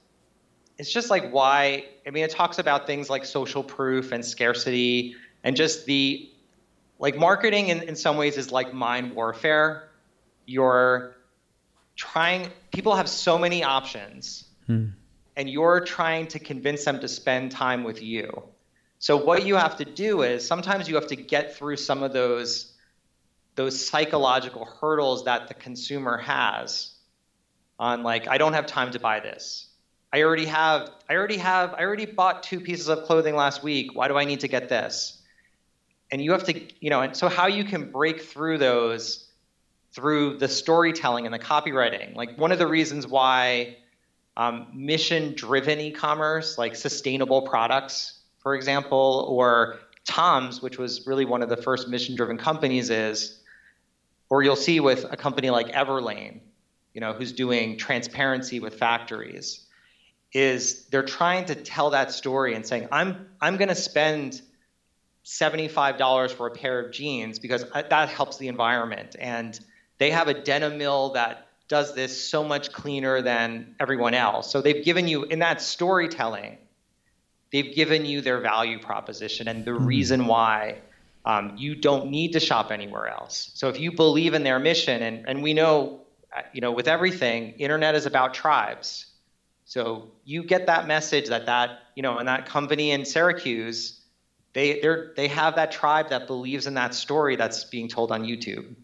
[0.79, 5.15] it's just like why i mean it talks about things like social proof and scarcity
[5.45, 6.29] and just the
[6.99, 9.90] like marketing in, in some ways is like mind warfare
[10.47, 11.17] you're
[11.97, 14.87] trying people have so many options hmm.
[15.37, 18.43] and you're trying to convince them to spend time with you
[18.99, 22.13] so what you have to do is sometimes you have to get through some of
[22.13, 22.73] those
[23.55, 26.93] those psychological hurdles that the consumer has
[27.79, 29.69] on like I don't have time to buy this.
[30.13, 33.95] I already have I already have I already bought two pieces of clothing last week.
[33.95, 35.21] Why do I need to get this?
[36.11, 39.29] and you have to, you know, and so how you can break through those
[39.93, 42.15] through the storytelling and the copywriting.
[42.15, 43.77] Like one of the reasons why
[44.37, 51.49] um, mission-driven e-commerce, like sustainable products, for example, or Tom's, which was really one of
[51.49, 53.41] the first mission-driven companies, is,
[54.29, 56.41] or you'll see with a company like Everlane,
[56.95, 59.67] you know, who's doing transparency with factories,
[60.33, 64.41] is they're trying to tell that story and saying, I'm I'm going to spend
[65.25, 69.17] $75 for a pair of jeans because that helps the environment.
[69.19, 69.59] And
[70.01, 74.51] they have a denim mill that does this so much cleaner than everyone else.
[74.51, 76.57] So they've given you, in that storytelling,
[77.53, 79.85] they've given you their value proposition and the mm-hmm.
[79.85, 80.79] reason why
[81.27, 83.51] um, you don't need to shop anywhere else.
[83.55, 86.01] So if you believe in their mission, and, and we know,
[86.35, 89.05] uh, you know, with everything, internet is about tribes.
[89.67, 94.01] So you get that message that that, you know, and that company in Syracuse,
[94.55, 98.25] they they're, they have that tribe that believes in that story that's being told on
[98.25, 98.75] YouTube.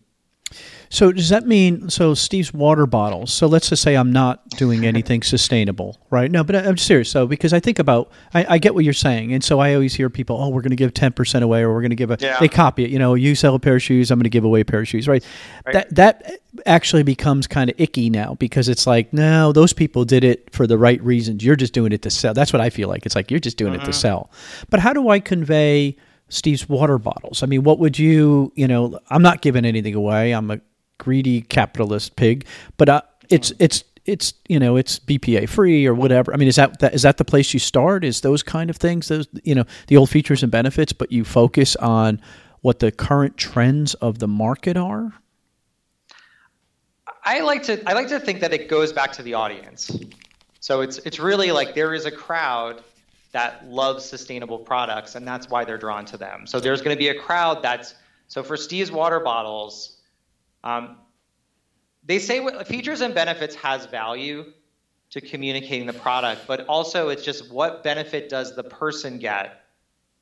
[0.89, 3.33] So does that mean so Steve's water bottles?
[3.33, 6.31] So let's just say I'm not doing anything sustainable, right?
[6.31, 7.11] No, but I'm serious.
[7.11, 9.95] So because I think about, I, I, get what you're saying, and so I always
[9.95, 12.11] hear people, oh, we're going to give ten percent away, or we're going to give
[12.11, 12.17] a.
[12.21, 12.39] Yeah.
[12.39, 12.91] They copy it.
[12.91, 14.81] You know, you sell a pair of shoes, I'm going to give away a pair
[14.81, 15.25] of shoes, right?
[15.65, 15.73] right.
[15.73, 20.25] That that actually becomes kind of icky now because it's like, no, those people did
[20.25, 21.45] it for the right reasons.
[21.45, 22.33] You're just doing it to sell.
[22.33, 23.05] That's what I feel like.
[23.05, 23.83] It's like you're just doing mm-hmm.
[23.83, 24.01] it to mm-hmm.
[24.01, 24.31] sell.
[24.71, 25.97] But how do I convey?
[26.29, 27.43] Steve's water bottles.
[27.43, 30.33] I mean, what would you, you know, I'm not giving anything away.
[30.33, 30.61] I'm a
[30.99, 32.47] greedy capitalist pig.
[32.77, 36.33] But uh, it's it's it's you know it's BPA free or whatever.
[36.33, 38.05] I mean, is that, that is that the place you start?
[38.05, 39.09] Is those kind of things?
[39.09, 42.21] Those you know the old features and benefits, but you focus on
[42.61, 45.13] what the current trends of the market are.
[47.25, 49.91] I like to I like to think that it goes back to the audience.
[50.61, 52.83] So it's it's really like there is a crowd
[53.37, 56.47] that loves sustainable products, and that's why they're drawn to them.
[56.47, 57.95] So there's going to be a crowd that's
[58.29, 59.99] so for Steve's water bottles,
[60.65, 60.97] um,
[62.03, 64.53] they say what features and benefits has value
[65.11, 69.61] to communicating the product, but also it's just what benefit does the person get?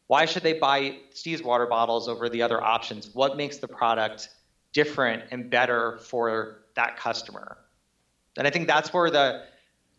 [0.08, 3.14] Why should they buy Steve's water bottles over the other options?
[3.14, 4.28] What makes the product
[4.72, 7.58] different and better for that customer?
[8.36, 9.44] And I think that's where the,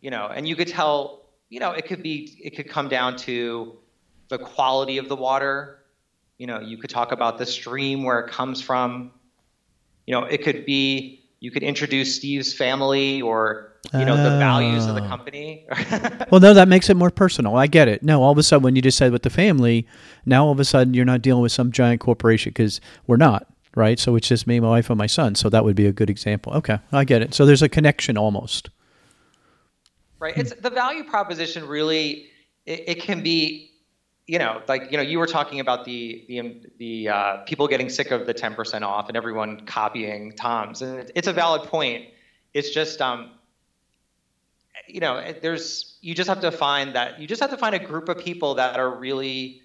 [0.01, 1.25] you know, and you could tell,
[1.56, 3.78] you know, it could be, it could come down to
[4.28, 5.80] the quality of the water.
[6.38, 9.12] You know, you could talk about the stream where it comes from
[10.06, 14.88] you know, it could be you could introduce Steve's family or you know the values
[14.88, 15.08] of the ah.
[15.08, 15.65] company.
[16.32, 17.56] well, no, that makes it more personal.
[17.56, 18.04] I get it.
[18.04, 19.88] No, all of a sudden when you just said with the family,
[20.26, 23.48] now all of a sudden you're not dealing with some giant corporation because we're not
[23.76, 24.00] right.
[24.00, 25.36] So it's just me, my wife, and my son.
[25.36, 26.54] So that would be a good example.
[26.54, 27.34] Okay, I get it.
[27.34, 28.70] So there's a connection almost.
[30.26, 30.36] Right.
[30.36, 31.68] It's the value proposition.
[31.68, 32.32] Really,
[32.66, 33.76] it, it can be
[34.26, 37.90] you know, like you know, you were talking about the the the uh, people getting
[37.90, 42.08] sick of the 10% off and everyone copying Tom's, and it's a valid point.
[42.56, 43.34] It's just, um,
[44.88, 47.80] you know, there's you just have to find that you just have to find a
[47.80, 49.62] group of people that are really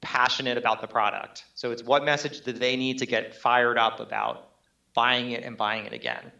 [0.00, 1.44] passionate about the product.
[1.54, 4.52] So it's what message do they need to get fired up about
[4.94, 6.32] buying it and buying it again.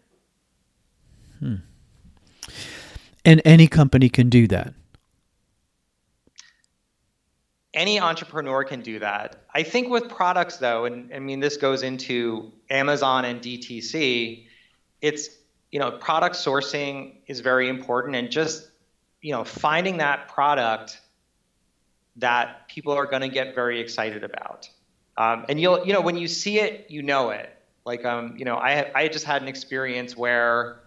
[1.40, 1.56] Hmm.
[3.26, 4.72] And any company can do that
[7.76, 9.44] any entrepreneur can do that.
[9.54, 14.46] I think with products though, and I mean this goes into Amazon and DTC,
[15.02, 15.28] it's
[15.70, 18.70] you know product sourcing is very important and just
[19.20, 21.00] you know finding that product
[22.16, 24.70] that people are going to get very excited about.
[25.18, 27.52] Um, and you'll you know when you see it, you know it.
[27.84, 30.80] Like um, you know I I just had an experience where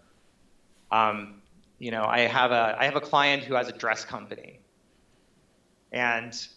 [0.91, 1.38] um,
[1.79, 4.59] you know I have a I have a client who has a dress company
[5.91, 6.47] and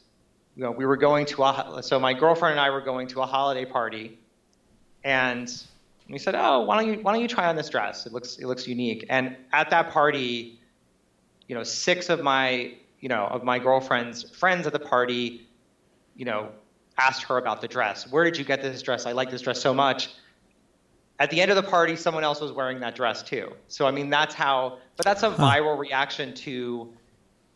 [0.56, 3.22] you know, we were going to a, so my girlfriend and I were going to
[3.22, 4.18] a holiday party,
[5.02, 5.50] and
[6.08, 8.06] we said, oh, why don't you why don't you try on this dress?
[8.06, 9.06] It looks it looks unique.
[9.08, 10.60] And at that party,
[11.48, 15.48] you know, six of my you know of my girlfriend's friends at the party,
[16.16, 16.50] you know,
[16.98, 18.10] asked her about the dress.
[18.10, 19.06] Where did you get this dress?
[19.06, 20.10] I like this dress so much.
[21.22, 23.52] At the end of the party, someone else was wearing that dress too.
[23.68, 24.78] So I mean, that's how.
[24.96, 26.92] But that's a viral reaction to,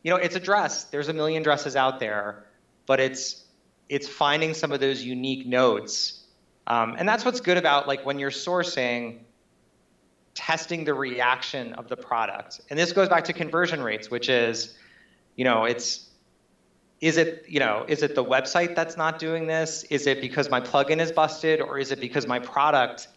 [0.02, 0.84] you know, it's a dress.
[0.84, 2.46] There's a million dresses out there
[2.86, 3.44] but it's
[3.88, 6.24] it's finding some of those unique notes.
[6.66, 9.20] Um, and that's what's good about like when you're sourcing,
[10.34, 12.60] testing the reaction of the product.
[12.70, 14.76] And this goes back to conversion rates, which is,
[15.36, 16.08] you know, it's
[17.00, 19.84] is it you know is it the website that's not doing this?
[19.84, 23.08] Is it because my plugin is busted, or is it because my product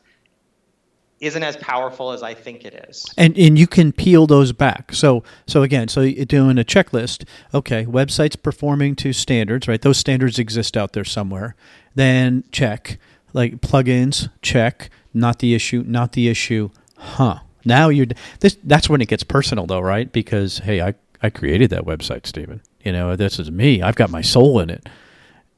[1.19, 3.05] isn't as powerful as I think it is.
[3.17, 4.93] And and you can peel those back.
[4.93, 7.25] So so again, so you're doing a checklist.
[7.53, 9.81] Okay, websites performing to standards, right?
[9.81, 11.55] Those standards exist out there somewhere.
[11.95, 12.97] then check.
[13.33, 14.89] Like plugins, check.
[15.13, 16.69] Not the issue, not the issue.
[16.97, 17.39] Huh.
[17.65, 18.07] Now you're
[18.39, 20.11] this that's when it gets personal though, right?
[20.11, 22.61] Because hey, I I created that website, Stephen.
[22.83, 23.81] You know, this is me.
[23.81, 24.87] I've got my soul in it.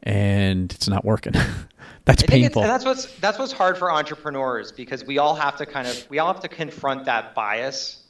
[0.03, 1.33] And it's not working.
[2.15, 2.61] that's painful.
[2.61, 6.09] and that's what's that's what's hard for entrepreneurs because we all have to kind of
[6.09, 8.03] we all have to confront that bias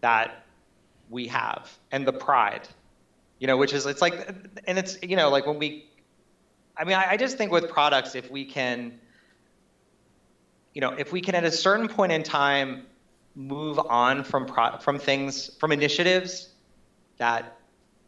[0.00, 0.44] that
[1.10, 2.68] we have and the pride
[3.38, 4.28] you know which is it's like
[4.66, 5.88] and it's you know like when we
[6.76, 8.98] i mean i, I just think with products if we can
[10.74, 12.86] you know if we can at a certain point in time
[13.34, 16.50] move on from pro, from things from initiatives
[17.18, 17.58] that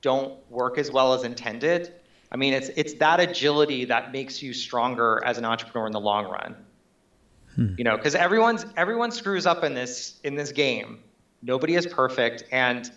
[0.00, 1.92] don't work as well as intended
[2.32, 6.00] i mean it's it's that agility that makes you stronger as an entrepreneur in the
[6.00, 6.56] long run.
[7.54, 7.74] Hmm.
[7.76, 11.00] you know because everyone's everyone screws up in this in this game.
[11.40, 12.90] Nobody is perfect and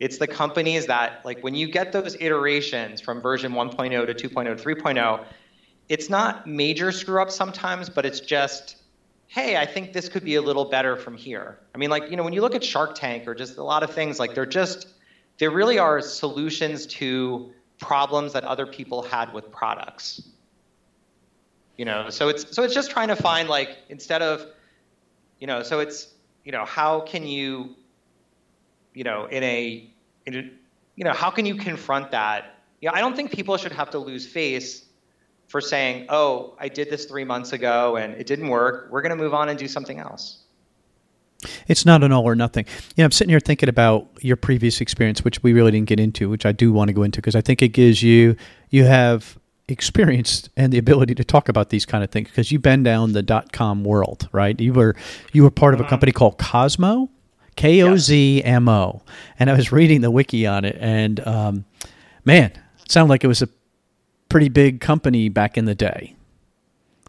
[0.00, 4.56] it's the companies that like when you get those iterations from version 1.0 to 2.0
[4.56, 5.24] to 3.0
[5.88, 8.76] it's not major screw ups sometimes but it's just
[9.28, 11.58] hey i think this could be a little better from here.
[11.74, 13.82] I mean like you know when you look at shark tank or just a lot
[13.82, 14.88] of things like they're just
[15.38, 20.22] there really are solutions to problems that other people had with products
[21.76, 24.46] you know so it's so it's just trying to find like instead of
[25.40, 27.74] you know so it's you know how can you
[28.94, 29.90] you know, in a,
[30.24, 30.50] in a,
[30.94, 32.60] you know, how can you confront that?
[32.80, 34.84] You know, I don't think people should have to lose face
[35.48, 38.88] for saying, oh, I did this three months ago and it didn't work.
[38.90, 40.43] We're going to move on and do something else.
[41.68, 42.66] It's not an all or nothing.
[42.96, 46.00] You know, I'm sitting here thinking about your previous experience, which we really didn't get
[46.00, 48.36] into, which I do want to go into because I think it gives you
[48.70, 52.62] you have experience and the ability to talk about these kind of things because you've
[52.62, 54.58] been down the dot com world, right?
[54.60, 54.96] You were
[55.32, 55.90] you were part of a mm-hmm.
[55.90, 57.08] company called Kozmo,
[57.56, 59.02] K O Z M O.
[59.38, 61.64] And I was reading the wiki on it, and um,
[62.24, 62.52] man,
[62.82, 63.48] it sounded like it was a
[64.28, 66.14] pretty big company back in the day.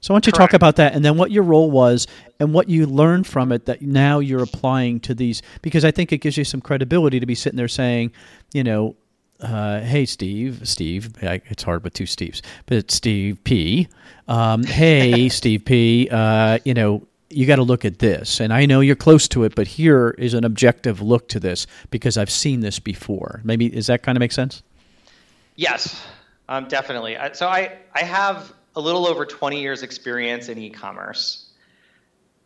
[0.06, 0.52] So why don't you Correct.
[0.52, 2.06] talk about that, and then what your role was,
[2.40, 5.42] and what you learned from it that now you're applying to these?
[5.64, 8.12] Because I think it gives you some credibility to be sitting there saying,
[8.54, 8.96] you know,
[9.40, 13.88] uh, hey Steve, Steve, it's hard with two Steves, but Steve P.
[14.28, 16.08] Um, hey Steve P.
[16.12, 18.40] Uh, you know, you got to look at this.
[18.40, 21.66] And I know you're close to it, but here is an objective look to this
[21.90, 23.42] because I've seen this before.
[23.44, 24.62] Maybe does that kind of make sense?
[25.56, 26.06] Yes,
[26.48, 27.18] um, definitely.
[27.34, 31.52] So I I have a little over 20 years experience in e-commerce.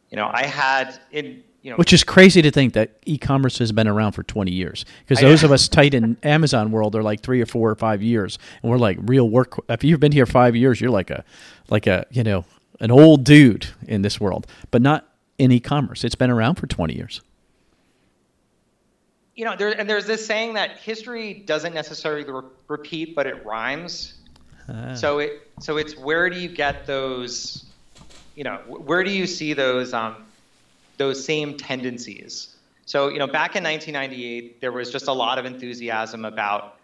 [0.09, 3.73] You know, I had in you know, which is crazy to think that e-commerce has
[3.73, 7.19] been around for 20 years because those of us tight in amazon world are like
[7.19, 10.25] three or four or five years and we're like real work if you've been here
[10.25, 11.21] five years you're like a
[11.69, 12.45] like a you know
[12.79, 16.03] an old dude in this world, but not in e-commerce.
[16.03, 17.21] It's been around for 20 years.
[19.35, 23.45] You know, there, and there's this saying that history doesn't necessarily re- repeat, but it
[23.45, 24.15] rhymes.
[24.69, 24.93] Ah.
[24.93, 27.65] So it so it's where do you get those?
[28.35, 30.27] You know, where do you see those um,
[30.97, 32.55] those same tendencies?
[32.85, 36.77] So you know, back in 1998, there was just a lot of enthusiasm about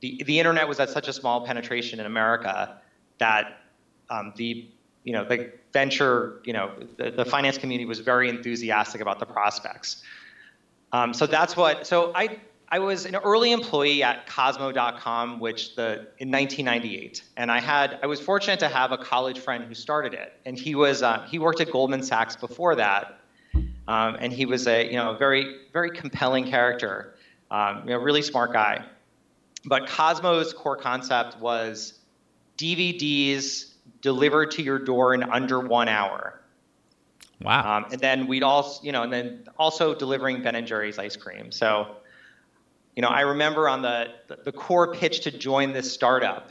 [0.00, 2.80] the the internet was at such a small penetration in America
[3.18, 3.60] that
[4.10, 4.68] um, the
[5.04, 9.26] you know, the venture, you know, the, the finance community was very enthusiastic about the
[9.26, 10.02] prospects.
[10.92, 11.86] Um, so that's what.
[11.86, 12.38] So I
[12.74, 18.06] I was an early employee at Kozmo.com, which the in 1998, and I had I
[18.06, 21.38] was fortunate to have a college friend who started it, and he was uh, he
[21.38, 23.20] worked at Goldman Sachs before that,
[23.86, 27.14] um, and he was a you know a very very compelling character,
[27.52, 28.84] um, you know, really smart guy.
[29.64, 32.00] But Kozmo's core concept was
[32.58, 36.40] DVDs delivered to your door in under one hour.
[37.40, 37.76] Wow.
[37.76, 41.16] Um, and then we'd also, you know, and then also delivering Ben and Jerry's ice
[41.16, 41.52] cream.
[41.52, 41.98] So,
[42.96, 44.10] you know, I remember on the,
[44.44, 46.50] the, core pitch to join this startup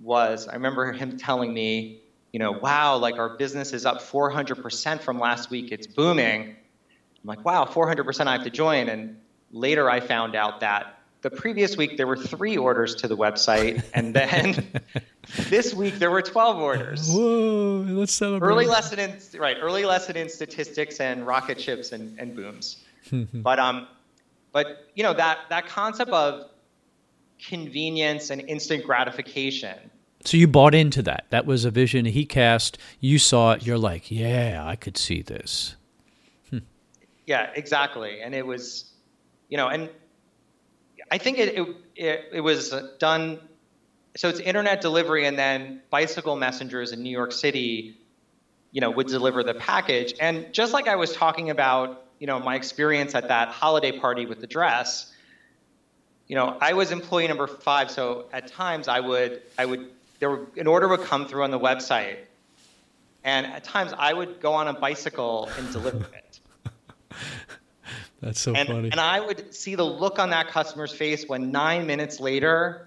[0.00, 2.00] was I remember him telling me,
[2.32, 5.72] you know, wow, like our business is up 400% from last week.
[5.72, 6.42] It's booming.
[6.50, 6.56] I'm
[7.24, 8.88] like, wow, 400% I have to join.
[8.88, 13.16] And later I found out that the previous week there were three orders to the
[13.16, 14.66] website, and then
[15.48, 17.08] this week there were 12 orders.
[17.08, 18.48] Whoa, let's celebrate.
[18.48, 22.82] Early lesson in right, early lesson in statistics and rocket ships and, and booms.
[23.32, 23.86] but um,
[24.52, 26.48] but you know that that concept of
[27.48, 29.90] convenience and instant gratification.
[30.24, 31.26] So you bought into that.
[31.30, 32.78] That was a vision he cast.
[33.00, 33.66] You saw it.
[33.66, 35.74] You're like, yeah, I could see this.
[36.50, 36.58] Hmm.
[37.26, 38.20] Yeah, exactly.
[38.20, 38.92] And it was,
[39.48, 39.90] you know, and
[41.10, 43.40] I think it, it, it, it was done.
[44.16, 47.96] So it's internet delivery, and then bicycle messengers in New York City,
[48.70, 50.14] you know, would deliver the package.
[50.20, 54.26] And just like I was talking about, you know, my experience at that holiday party
[54.26, 55.12] with the dress,
[56.28, 60.30] you know, I was employee number five, so at times I would I would there
[60.30, 62.18] were, an order would come through on the website,
[63.24, 66.40] and at times I would go on a bicycle and deliver it.
[68.20, 68.90] That's so and, funny.
[68.92, 72.86] And I would see the look on that customer's face when nine minutes later,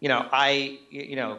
[0.00, 1.36] you know, I, you know,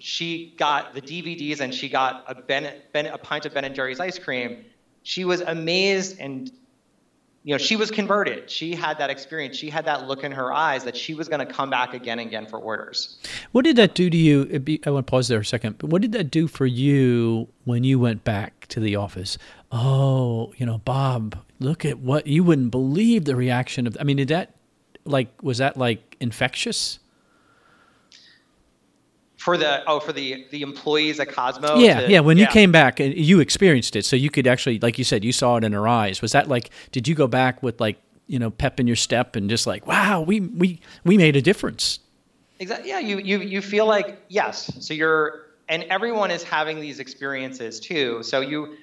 [0.00, 3.76] she got the DVDs and she got a, ben, ben, a pint of Ben and
[3.76, 4.64] Jerry's ice cream.
[5.08, 6.52] She was amazed and
[7.42, 8.50] you know, she was converted.
[8.50, 9.56] She had that experience.
[9.56, 12.18] She had that look in her eyes that she was going to come back again
[12.18, 13.16] and again for orders.
[13.52, 14.44] What did that do to you?
[14.58, 15.78] Be, I want to pause there a second.
[15.78, 19.38] But what did that do for you when you went back to the office?
[19.72, 23.96] Oh, you know, Bob, look at what you wouldn't believe the reaction of.
[23.98, 24.56] I mean, did that
[25.06, 26.98] like was that like infectious?
[29.48, 31.80] For the oh for the the employees at Kozmo.
[31.80, 32.20] Yeah, to, yeah.
[32.20, 32.44] When yeah.
[32.44, 35.32] you came back, uh, you experienced it, so you could actually, like you said, you
[35.32, 36.20] saw it in her eyes.
[36.20, 36.68] Was that like?
[36.92, 39.86] Did you go back with like you know pep in your step and just like,
[39.86, 41.98] wow, we we we made a difference?
[42.58, 42.90] Exactly.
[42.90, 42.98] Yeah.
[42.98, 44.70] You you you feel like yes.
[44.84, 48.22] So you're and everyone is having these experiences too.
[48.22, 48.76] So you.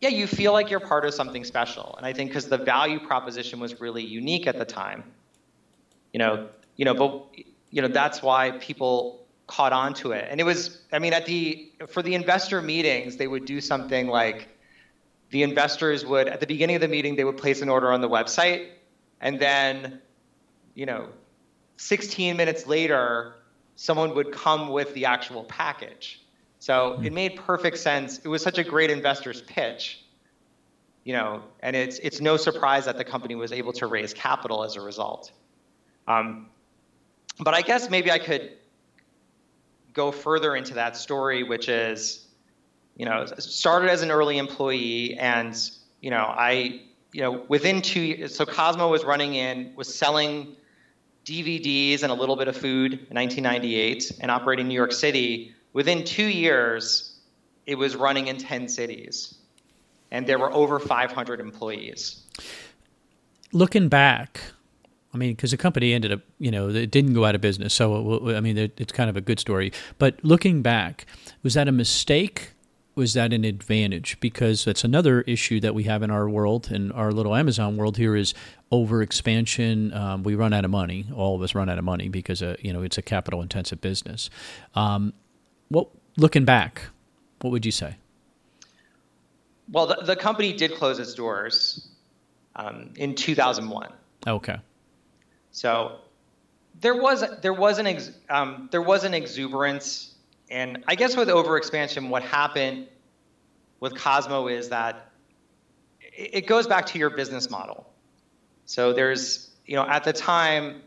[0.00, 3.00] Yeah, you feel like you're part of something special, and I think because the value
[3.00, 5.02] proposition was really unique at the time,
[6.12, 7.26] you know, you know, but
[7.72, 10.28] you know that's why people caught on to it.
[10.30, 14.06] And it was, I mean, at the for the investor meetings, they would do something
[14.06, 14.48] like
[15.30, 18.00] the investors would at the beginning of the meeting they would place an order on
[18.00, 18.68] the website,
[19.20, 20.00] and then,
[20.74, 21.08] you know,
[21.78, 23.34] 16 minutes later,
[23.76, 26.22] someone would come with the actual package.
[26.58, 27.06] So hmm.
[27.06, 28.18] it made perfect sense.
[28.18, 30.04] It was such a great investor's pitch.
[31.04, 34.62] You know, and it's it's no surprise that the company was able to raise capital
[34.62, 35.32] as a result.
[36.06, 36.50] Um,
[37.40, 38.57] but I guess maybe I could
[39.98, 42.28] go further into that story, which is,
[42.96, 45.54] you know, started as an early employee, and
[46.00, 46.82] you know, I,
[47.12, 50.56] you know, within two years, so Kozmo was running in, was selling
[51.24, 55.52] DVDs and a little bit of food in 1998, and operating in New York City.
[55.72, 57.18] Within two years,
[57.66, 59.34] it was running in 10 cities,
[60.12, 62.22] and there were over 500 employees.
[63.52, 64.40] Looking back,
[65.12, 67.72] I mean, because the company ended up, you know, it didn't go out of business.
[67.72, 69.72] So, I mean, it's kind of a good story.
[69.98, 71.06] But looking back,
[71.42, 72.50] was that a mistake?
[72.94, 74.18] Was that an advantage?
[74.20, 77.96] Because that's another issue that we have in our world, in our little Amazon world
[77.96, 78.34] here, is
[78.70, 79.94] over expansion.
[79.94, 81.06] Um, we run out of money.
[81.14, 83.80] All of us run out of money because, uh, you know, it's a capital intensive
[83.80, 84.28] business.
[84.74, 85.14] Um,
[85.68, 85.88] what,
[86.18, 86.82] looking back,
[87.40, 87.96] what would you say?
[89.70, 91.88] Well, the, the company did close its doors
[92.56, 93.90] um, in 2001.
[94.26, 94.58] Okay.
[95.50, 95.98] So
[96.80, 100.14] there was there was an ex, um, there was an exuberance,
[100.50, 102.86] and I guess with overexpansion, what happened
[103.80, 105.10] with Kozmo is that
[106.00, 107.88] it goes back to your business model.
[108.66, 110.82] So there's you know at the time,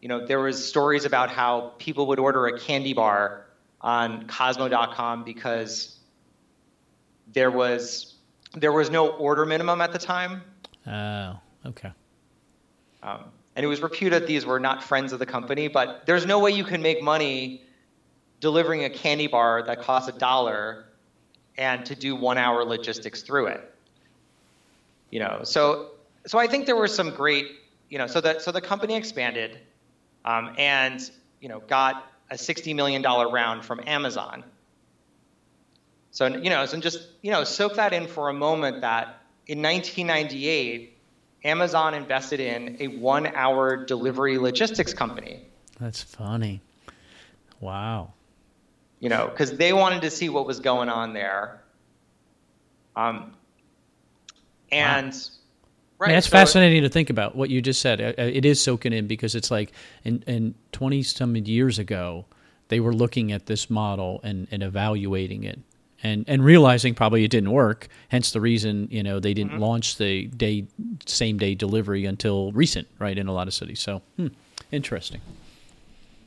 [0.00, 3.46] you know there was stories about how people would order a candy bar
[3.80, 5.98] on Kozmo.com because
[7.32, 8.14] there was
[8.54, 10.42] there was no order minimum at the time.
[10.86, 11.90] Oh, okay.
[13.02, 13.24] Um,
[13.54, 16.50] and it was reputed these were not friends of the company, but there's no way
[16.50, 17.62] you can make money
[18.40, 20.86] delivering a candy bar that costs a dollar
[21.58, 23.74] and to do one hour logistics through it.
[25.10, 25.90] You know, so
[26.26, 27.46] so I think there were some great,
[27.90, 29.58] you know, so that so the company expanded
[30.24, 34.44] um, and you know got a sixty million dollar round from Amazon.
[36.10, 39.60] So you know, so just you know, soak that in for a moment that in
[39.60, 40.91] 1998
[41.44, 45.40] Amazon invested in a one hour delivery logistics company.
[45.80, 46.60] That's funny.
[47.60, 48.12] Wow.
[49.00, 51.60] You know, because they wanted to see what was going on there.
[52.94, 53.34] Um,
[54.70, 55.12] and.
[55.12, 55.20] Wow.
[55.98, 58.00] Right, I mean, that's so fascinating to think about what you just said.
[58.00, 59.70] It is soaking in because it's like
[60.02, 62.24] in, in 20 some years ago,
[62.66, 65.60] they were looking at this model and, and evaluating it
[66.02, 67.88] and and realizing probably it didn't work.
[68.08, 69.60] Hence the reason you know they didn't mm-hmm.
[69.60, 70.66] launch the day
[71.06, 73.16] same day delivery until recent, right?
[73.16, 73.80] In a lot of cities.
[73.80, 74.28] So hmm,
[74.70, 75.20] interesting.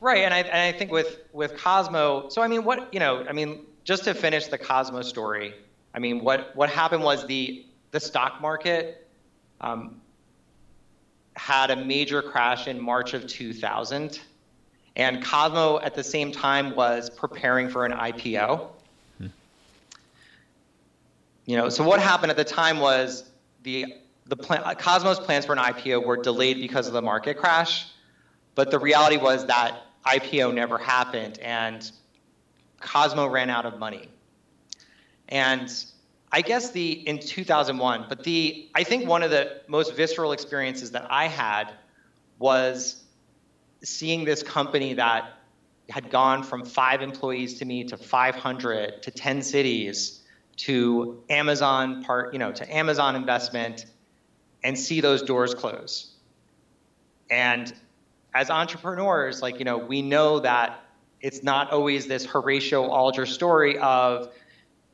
[0.00, 2.30] Right, and I and I think with with Kozmo.
[2.30, 5.54] So I mean, what you know, I mean, just to finish the Kozmo story.
[5.94, 9.08] I mean, what what happened was the the stock market
[9.60, 10.00] um,
[11.34, 14.20] had a major crash in March of 2000,
[14.96, 18.68] and Kozmo at the same time was preparing for an IPO.
[21.46, 23.30] You know, so what happened at the time was
[23.62, 23.94] the
[24.26, 27.86] the plan, Kozmos plans for an IPO were delayed because of the market crash,
[28.56, 31.88] but the reality was that IPO never happened, and
[32.80, 34.08] Kozmo ran out of money.
[35.28, 35.72] And
[36.32, 40.90] I guess the in 2001, but the I think one of the most visceral experiences
[40.90, 41.72] that I had
[42.40, 43.04] was
[43.84, 45.34] seeing this company that
[45.90, 50.22] had gone from five employees to me to 500 to 10 cities
[50.56, 53.86] to Amazon part, you know, to Amazon investment
[54.64, 56.14] and see those doors close.
[57.30, 57.72] And
[58.34, 60.84] as entrepreneurs, like, you know, we know that
[61.20, 64.32] it's not always this Horatio Alger story of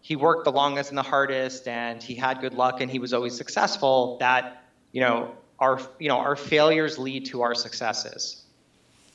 [0.00, 3.12] he worked the longest and the hardest and he had good luck and he was
[3.12, 8.42] always successful that, you know, our, you know, our failures lead to our successes.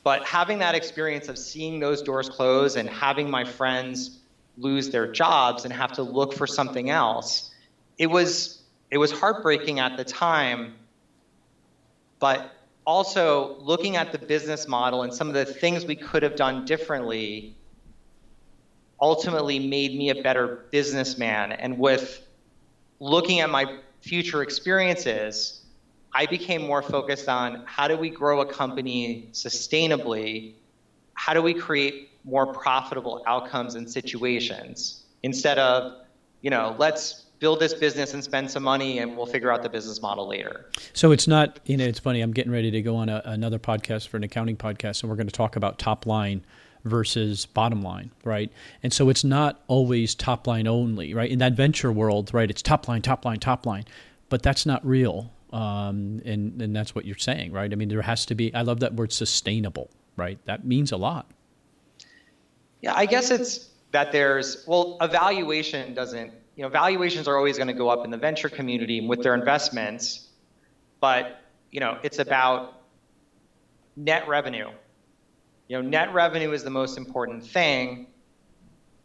[0.02, 4.18] But having that experience of seeing those doors close and having my friends
[4.58, 7.50] lose their jobs and have to look for something else,
[7.96, 10.74] it was it was heartbreaking at the time.
[12.18, 12.52] But
[12.86, 16.64] also looking at the business model and some of the things we could have done
[16.64, 17.54] differently
[19.00, 21.52] ultimately made me a better businessman.
[21.52, 22.26] And with
[22.98, 25.62] looking at my future experiences,
[26.14, 30.54] I became more focused on how do we grow a company sustainably?
[31.14, 35.92] How do we create more profitable outcomes and situations instead of,
[36.42, 39.68] you know, let's build this business and spend some money and we'll figure out the
[39.68, 40.70] business model later.
[40.92, 42.20] So it's not, you know, it's funny.
[42.20, 45.16] I'm getting ready to go on a, another podcast for an accounting podcast, and we're
[45.16, 46.44] going to talk about top line
[46.84, 48.50] versus bottom line, right?
[48.82, 51.30] And so it's not always top line only, right?
[51.30, 53.84] In that venture world, right, it's top line, top line, top line,
[54.28, 57.72] but that's not real um, and and that's what you're saying, right?
[57.72, 58.54] I mean, there has to be.
[58.54, 60.38] I love that word sustainable, right?
[60.44, 61.30] That means a lot.
[62.80, 66.32] Yeah, I guess it's that there's well, evaluation doesn't.
[66.56, 69.34] You know, valuations are always going to go up in the venture community with their
[69.34, 70.28] investments,
[71.00, 72.82] but you know, it's about
[73.96, 74.70] net revenue.
[75.68, 78.06] You know, net revenue is the most important thing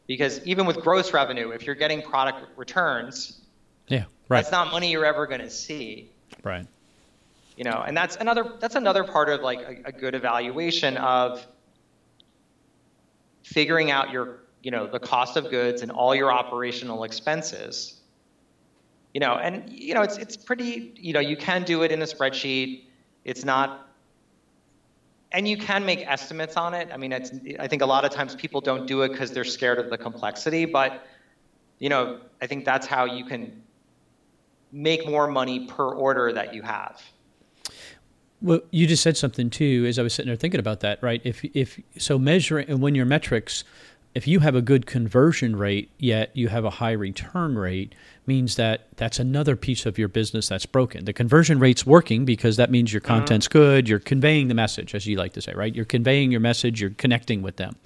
[0.08, 3.42] because even with gross revenue, if you're getting product returns,
[3.88, 4.40] yeah, right.
[4.40, 6.10] that's not money you're ever going to see.
[6.44, 6.66] Right.
[7.58, 11.46] You know, and that's another that's another part of like a, a good evaluation of
[13.44, 18.00] figuring out your you know the cost of goods and all your operational expenses.
[19.14, 22.02] You know and you know it's it's pretty you know you can do it in
[22.02, 22.86] a spreadsheet.
[23.26, 23.88] It's not
[25.32, 26.90] and you can make estimates on it.
[26.94, 29.44] I mean it's i think a lot of times people don't do it because they're
[29.44, 31.06] scared of the complexity but
[31.80, 33.64] you know i think that's how you can
[34.74, 37.02] make more money per order that you have.
[38.44, 39.86] Well, you just said something too.
[39.88, 41.22] As I was sitting there thinking about that, right?
[41.24, 43.64] If if so, measuring and when your metrics,
[44.14, 47.96] if you have a good conversion rate yet you have a high return rate,
[48.28, 51.06] means that that's another piece of your business that's broken.
[51.06, 53.08] The conversion rate's working because that means your mm-hmm.
[53.08, 53.88] content's good.
[53.88, 55.74] You're conveying the message, as you like to say, right?
[55.74, 56.82] You're conveying your message.
[56.82, 57.78] You're connecting with them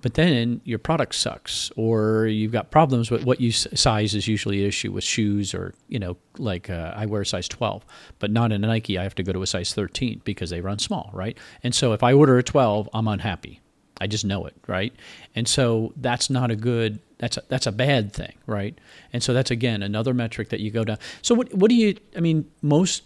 [0.00, 4.62] but then your product sucks or you've got problems with what you size is usually
[4.62, 7.84] an issue with shoes or you know like uh, i wear a size 12
[8.18, 8.98] but not in a nike.
[8.98, 11.36] I have to go to a size 13 because they run small right?
[11.62, 13.60] And so if i order a 12 i'm unhappy.
[14.00, 14.94] I just know it right?
[15.34, 18.78] And so that's not a good that's a, that's a bad thing right?
[19.12, 20.98] And so that's again another metric that you go down.
[21.22, 23.02] So what what do you i mean most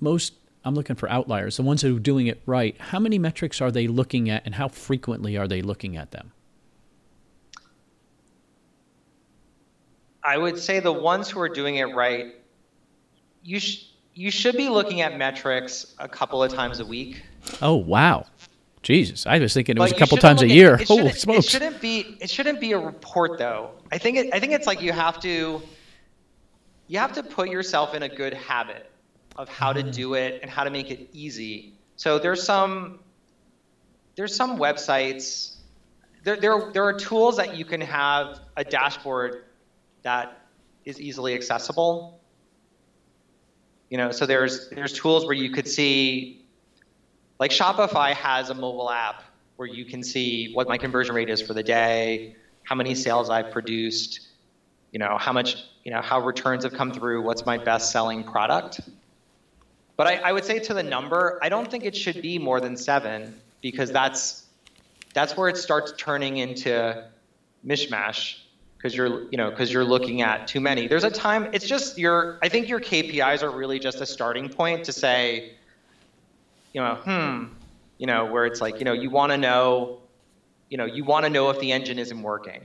[0.00, 0.34] most
[0.64, 2.74] I'm looking for outliers, the ones that are doing it right.
[2.80, 6.32] How many metrics are they looking at, and how frequently are they looking at them?
[10.22, 12.34] I would say the ones who are doing it right,
[13.42, 17.22] you sh- you should be looking at metrics a couple of times a week.
[17.60, 18.24] Oh wow,
[18.82, 19.26] Jesus!
[19.26, 20.76] I was thinking it was a couple times a year.
[20.76, 21.46] It Holy smokes!
[21.46, 22.16] It shouldn't be.
[22.20, 23.72] It shouldn't be a report though.
[23.92, 24.16] I think.
[24.16, 25.60] It, I think it's like you have to.
[26.86, 28.90] You have to put yourself in a good habit
[29.36, 29.90] of how to mm-hmm.
[29.90, 31.74] do it and how to make it easy.
[31.96, 33.00] So there's some
[34.16, 35.56] there's some websites.
[36.22, 39.44] There, there, there are tools that you can have a dashboard
[40.02, 40.46] that
[40.84, 42.20] is easily accessible.
[43.90, 46.46] You know, so there's there's tools where you could see,
[47.38, 49.24] like Shopify has a mobile app
[49.56, 53.30] where you can see what my conversion rate is for the day, how many sales
[53.30, 54.28] I've produced,
[54.90, 58.24] you know, how much, you know, how returns have come through, what's my best selling
[58.24, 58.80] product.
[59.96, 62.60] But I, I would say to the number, I don't think it should be more
[62.60, 64.44] than seven because that's
[65.14, 67.04] that's where it starts turning into
[67.66, 68.38] mishmash
[68.76, 70.86] because you're you know because you're looking at too many.
[70.86, 71.48] There's a time.
[71.52, 72.38] It's just your.
[72.42, 75.52] I think your KPIs are really just a starting point to say,
[76.74, 77.44] you know, hmm,
[77.96, 80.00] you know, where it's like you know you want to know,
[80.68, 82.60] you know, you want to know if the engine isn't working,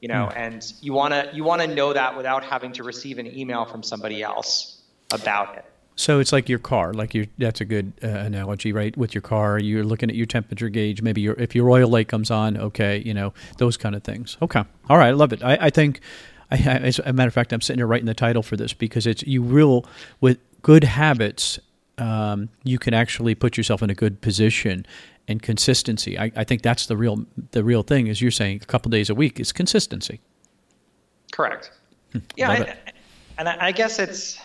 [0.00, 0.38] you know, hmm.
[0.38, 3.66] and you want to you want to know that without having to receive an email
[3.66, 4.80] from somebody else
[5.12, 5.64] about it.
[6.00, 8.96] So it's like your car, like your that's a good uh, analogy, right?
[8.96, 11.02] With your car, you're looking at your temperature gauge.
[11.02, 14.38] Maybe your if your oil light comes on, okay, you know those kind of things.
[14.40, 15.44] Okay, all right, I love it.
[15.44, 16.00] I, I think,
[16.50, 19.06] I, as a matter of fact, I'm sitting here writing the title for this because
[19.06, 19.84] it's you will
[20.22, 21.60] with good habits
[21.98, 24.86] um, you can actually put yourself in a good position
[25.28, 26.18] and consistency.
[26.18, 28.08] I, I think that's the real the real thing.
[28.08, 30.22] As you're saying, a couple days a week is consistency.
[31.30, 31.70] Correct.
[32.36, 32.76] yeah, I,
[33.36, 34.38] and I guess it's.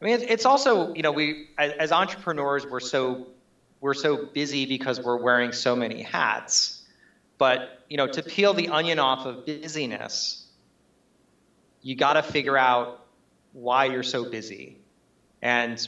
[0.00, 3.26] I mean, it's also you know we as entrepreneurs we're so
[3.80, 6.82] we're so busy because we're wearing so many hats,
[7.38, 10.46] but you know to peel the onion off of busyness,
[11.82, 13.04] you got to figure out
[13.52, 14.78] why you're so busy,
[15.42, 15.86] and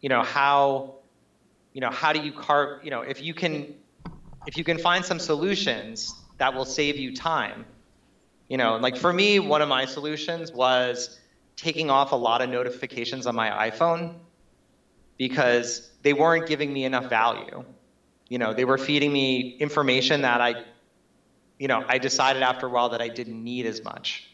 [0.00, 0.96] you know how
[1.72, 3.74] you know how do you carve you know if you can
[4.46, 7.64] if you can find some solutions that will save you time
[8.48, 11.18] you know, like for me, one of my solutions was
[11.56, 14.14] taking off a lot of notifications on my iPhone
[15.16, 17.64] because they weren't giving me enough value.
[18.28, 20.64] You know, they were feeding me information that I,
[21.58, 24.28] you know, I decided after a while that I didn't need as much.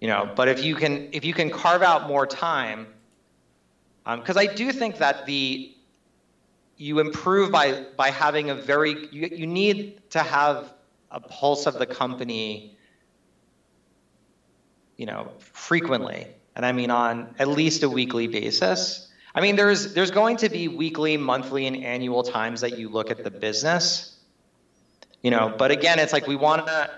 [0.00, 2.86] You know, but if you can if you can carve out more time,
[4.04, 5.74] because um, I do think that the
[6.76, 10.72] you improve by by having a very you, you need to have
[11.10, 12.77] a pulse of the company,
[14.98, 19.10] you know, frequently, and I mean on at least a weekly basis.
[19.34, 23.10] I mean, there's there's going to be weekly, monthly, and annual times that you look
[23.10, 24.18] at the business,
[25.22, 25.54] you know.
[25.56, 26.90] But again, it's like we want to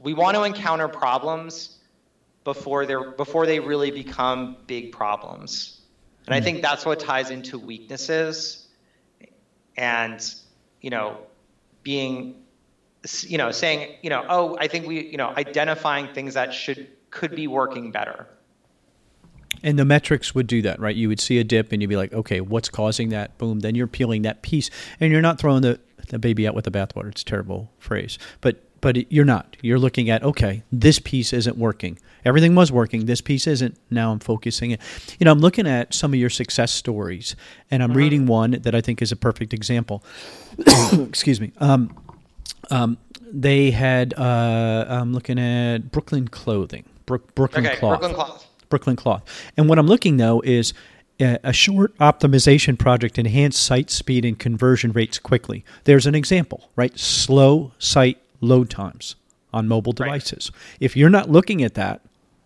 [0.00, 1.78] we want to encounter problems
[2.44, 5.80] before they're before they really become big problems,
[6.26, 6.44] and I hmm.
[6.44, 8.68] think that's what ties into weaknesses,
[9.76, 10.34] and
[10.80, 11.18] you know,
[11.82, 12.46] being
[13.22, 16.88] you know, saying, you know, oh, I think we, you know, identifying things that should
[17.10, 18.26] could be working better.
[19.62, 20.94] And the metrics would do that, right?
[20.94, 23.38] You would see a dip and you'd be like, okay, what's causing that?
[23.38, 23.60] Boom.
[23.60, 26.70] Then you're peeling that piece and you're not throwing the, the baby out with the
[26.70, 27.08] bathwater.
[27.08, 28.18] It's a terrible phrase.
[28.40, 29.56] But but you're not.
[29.62, 31.98] You're looking at, okay, this piece isn't working.
[32.24, 33.06] Everything was working.
[33.06, 33.76] This piece isn't.
[33.90, 34.80] Now I'm focusing it.
[35.18, 37.34] You know, I'm looking at some of your success stories
[37.70, 37.98] and I'm uh-huh.
[37.98, 40.04] reading one that I think is a perfect example.
[40.92, 41.52] Excuse me.
[41.58, 41.96] Um,
[42.70, 44.14] um, they had.
[44.14, 48.00] Uh, I'm looking at Brooklyn Clothing, Brook, Brooklyn okay, Cloth.
[48.00, 48.46] Brooklyn Cloth.
[48.68, 49.52] Brooklyn Cloth.
[49.56, 50.74] And what I'm looking though is
[51.20, 55.64] uh, a short optimization project enhance site speed and conversion rates quickly.
[55.84, 56.96] There's an example, right?
[56.98, 59.16] Slow site load times
[59.52, 60.50] on mobile devices.
[60.52, 60.76] Right.
[60.80, 62.02] If you're not looking at that,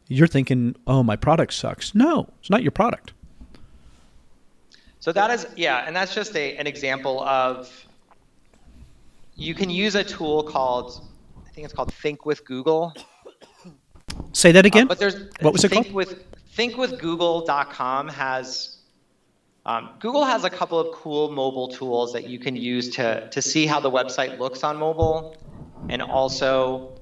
[0.08, 3.12] you're thinking, "Oh, my product sucks." No, it's not your product.
[5.00, 7.86] So that is yeah, and that's just a, an example of
[9.34, 11.06] you can use a tool called
[11.46, 12.94] I think it's called Think with Google.
[14.32, 14.84] Say that again.
[14.84, 15.94] Uh, but there's what was it Think called?
[15.94, 16.24] With
[16.56, 18.76] thinkwithgoogle.com has
[19.66, 23.42] um, Google has a couple of cool mobile tools that you can use to to
[23.42, 25.36] see how the website looks on mobile,
[25.88, 26.92] and also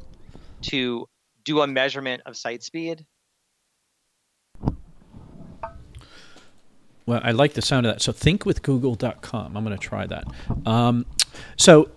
[0.63, 1.07] to
[1.45, 3.07] do a measurement of site speed.
[7.07, 8.03] Well, I like the sound of that.
[8.03, 9.57] So thinkwithgoogle.com.
[9.57, 10.25] I'm going to try that.
[10.67, 11.07] Um,
[11.57, 11.89] so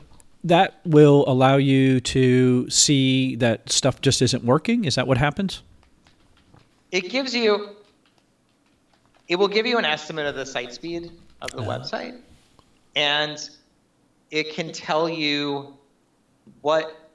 [0.43, 4.85] that will allow you to see that stuff just isn't working.
[4.85, 5.61] Is that what happens?
[6.91, 7.69] It gives you,
[9.27, 11.11] it will give you an estimate of the site speed
[11.41, 12.19] of the uh website,
[12.95, 13.49] and
[14.29, 15.77] it can tell you
[16.61, 17.09] what,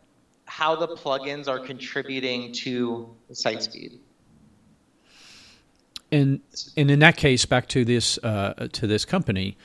[0.47, 3.99] how the plugins are contributing to the site speed.
[6.13, 6.41] And
[6.77, 9.57] and in that case, back to this uh, to this company,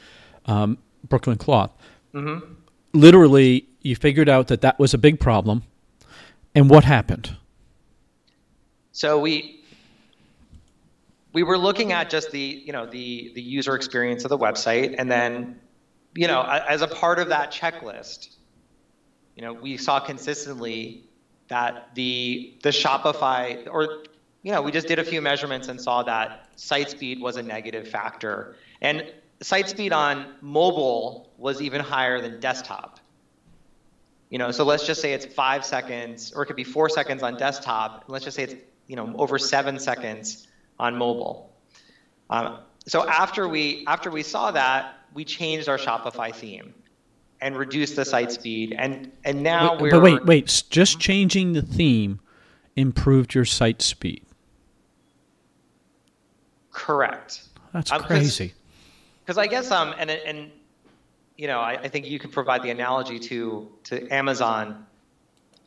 [0.47, 1.71] um, Brooklyn Cloth.
[2.13, 2.55] Mm-hmm
[2.93, 5.63] literally you figured out that that was a big problem.
[6.53, 7.35] And what happened?
[8.91, 9.63] So we
[11.33, 14.95] we were looking at just the you know the the user experience of the website.
[14.97, 15.59] And then
[16.15, 18.35] you know as a part of that checklist
[19.35, 21.03] you know we saw consistently
[21.47, 24.03] that the the shopify or
[24.43, 27.43] you know we just did a few measurements and saw that site speed was a
[27.43, 28.55] negative factor.
[28.81, 29.11] And
[29.41, 32.99] site speed on mobile was even higher than desktop.
[34.29, 37.21] You know, so let's just say it's five seconds, or it could be four seconds
[37.21, 38.05] on desktop.
[38.07, 38.55] let's just say it's
[38.87, 40.47] you know over seven seconds
[40.79, 41.53] on mobile.
[42.29, 46.73] Um, so after we after we saw that, we changed our Shopify theme
[47.41, 49.91] and reduced the site speed, and and now wait, we're.
[49.91, 52.21] But wait, wait, just changing the theme
[52.77, 54.23] improved your site speed.
[56.71, 57.43] Correct.
[57.73, 58.53] That's um, crazy
[59.23, 60.51] because I guess um and and
[61.37, 64.85] you know I, I think you could provide the analogy to to Amazon,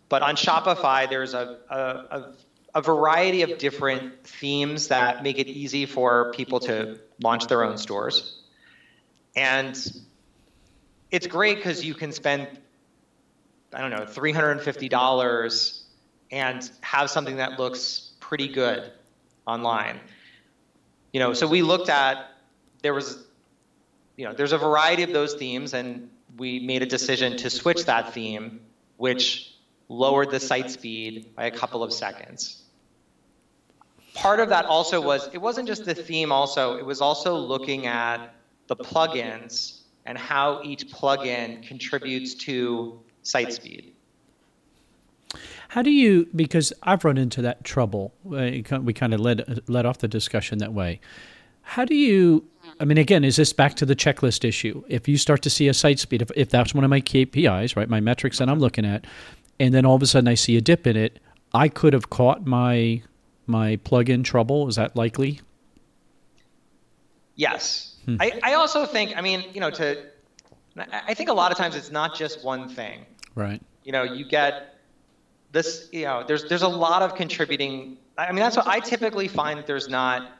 [0.09, 2.34] but on Shopify there's a a, a
[2.74, 7.78] a variety of different themes that make it easy for people to launch their own
[7.78, 8.42] stores.
[9.36, 9.76] And
[11.11, 12.48] it's great because you can spend,
[13.72, 15.82] I don't know, $350
[16.32, 18.90] and have something that looks pretty good
[19.46, 20.00] online.
[21.12, 22.26] you know, so we looked at
[22.82, 23.24] there was,
[24.16, 27.84] you know, there's a variety of those themes, and we made a decision to switch
[27.86, 28.60] that theme,
[28.96, 29.54] which
[29.88, 32.62] lowered the site speed by a couple of seconds.
[34.14, 36.30] Part of that also was it wasn't just the theme.
[36.30, 38.34] Also, it was also looking at
[38.68, 43.92] the plugins and how each plugin contributes to site speed.
[45.68, 46.28] How do you?
[46.34, 48.14] Because I've run into that trouble.
[48.24, 51.00] Uh, we kind of led led off the discussion that way.
[51.64, 52.44] How do you?
[52.80, 54.82] I mean, again, is this back to the checklist issue?
[54.88, 57.76] If you start to see a site speed, if, if that's one of my KPIs,
[57.76, 59.06] right, my metrics that I'm looking at,
[59.60, 61.20] and then all of a sudden I see a dip in it,
[61.52, 63.02] I could have caught my
[63.46, 64.68] my plugin trouble.
[64.68, 65.40] Is that likely?
[67.36, 67.96] Yes.
[68.04, 68.16] Hmm.
[68.20, 70.04] I, I also think, I mean, you know, to
[70.76, 73.06] I think a lot of times it's not just one thing.
[73.34, 73.62] Right.
[73.84, 74.78] You know, you get
[75.52, 77.98] this, you know, there's there's a lot of contributing.
[78.18, 80.30] I mean, that's what I typically find that there's not,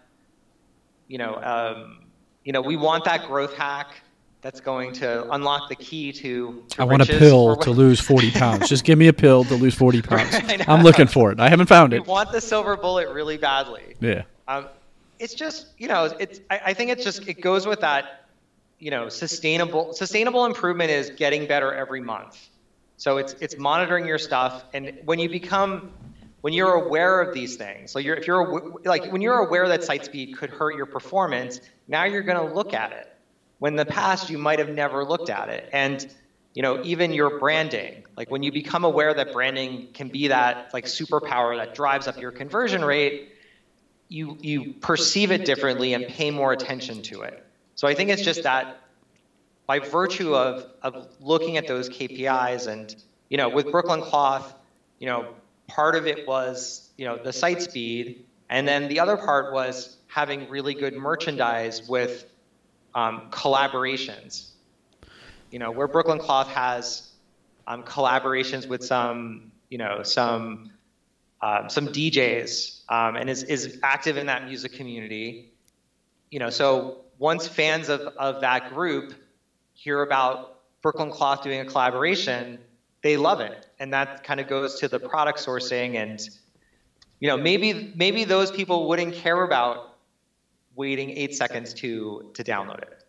[1.15, 1.99] you know, um,
[2.43, 3.87] you know, we want that growth hack
[4.41, 6.65] that's going to unlock the key to.
[6.71, 8.69] to I want a pill to lose 40 pounds.
[8.69, 10.35] Just give me a pill to lose 40 pounds.
[10.67, 11.39] I'm looking for it.
[11.39, 12.03] I haven't found it.
[12.03, 13.95] We want the silver bullet really badly.
[14.01, 14.23] Yeah.
[14.49, 14.67] Um,
[15.21, 16.41] it's just, you know, it's.
[16.51, 18.27] I, I think it's just it goes with that
[18.81, 22.49] you know, sustainable sustainable improvement is getting better every month.
[22.97, 25.93] So it's it's monitoring your stuff, and when you become
[26.45, 29.83] when you're aware of these things, so you're, if you're like when you're aware that
[29.83, 33.11] site speed could hurt your performance, now you're going to look at it.
[33.61, 36.07] When in the past you might have never looked at it, and
[36.53, 40.69] you know even your branding, like when you become aware that branding can be that
[40.75, 43.33] like superpower that drives up your conversion rate,
[44.11, 47.43] you you perceive it differently and pay more attention to it.
[47.75, 48.83] So I think it's just that
[49.67, 52.95] by virtue of, of looking at those KPIs and,
[53.31, 54.55] you know, with Brooklyn Cloth,
[54.99, 55.35] you know,
[55.67, 58.25] part of it was, you know, the site speed.
[58.49, 62.25] And then the other part was having really good merchandise with
[62.95, 64.51] um, collaborations.
[65.51, 67.11] You know, where Brooklyn Cloth has
[67.67, 70.71] um, collaborations with some, you know, some
[71.41, 75.53] uh, some DJs um, and is, is active in that music community.
[76.31, 79.15] You know, so once fans of, of that group
[79.75, 82.59] hear about Brooklyn Cloth doing a collaboration,
[83.03, 83.64] they love it.
[83.79, 86.21] And that kind of goes to the product sourcing and
[87.21, 89.97] you know, maybe maybe those people wouldn't care about
[90.75, 93.03] waiting eight seconds to to download it.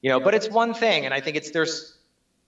[0.00, 1.98] You know, but it's one thing, and I think it's there's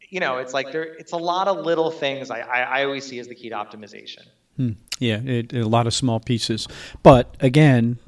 [0.08, 3.04] you know, it's like there it's a lot of little things I, I, I always
[3.06, 4.22] see as the key to optimization.
[4.56, 4.72] Hmm.
[4.98, 6.68] Yeah, it, a lot of small pieces.
[7.02, 7.98] But again,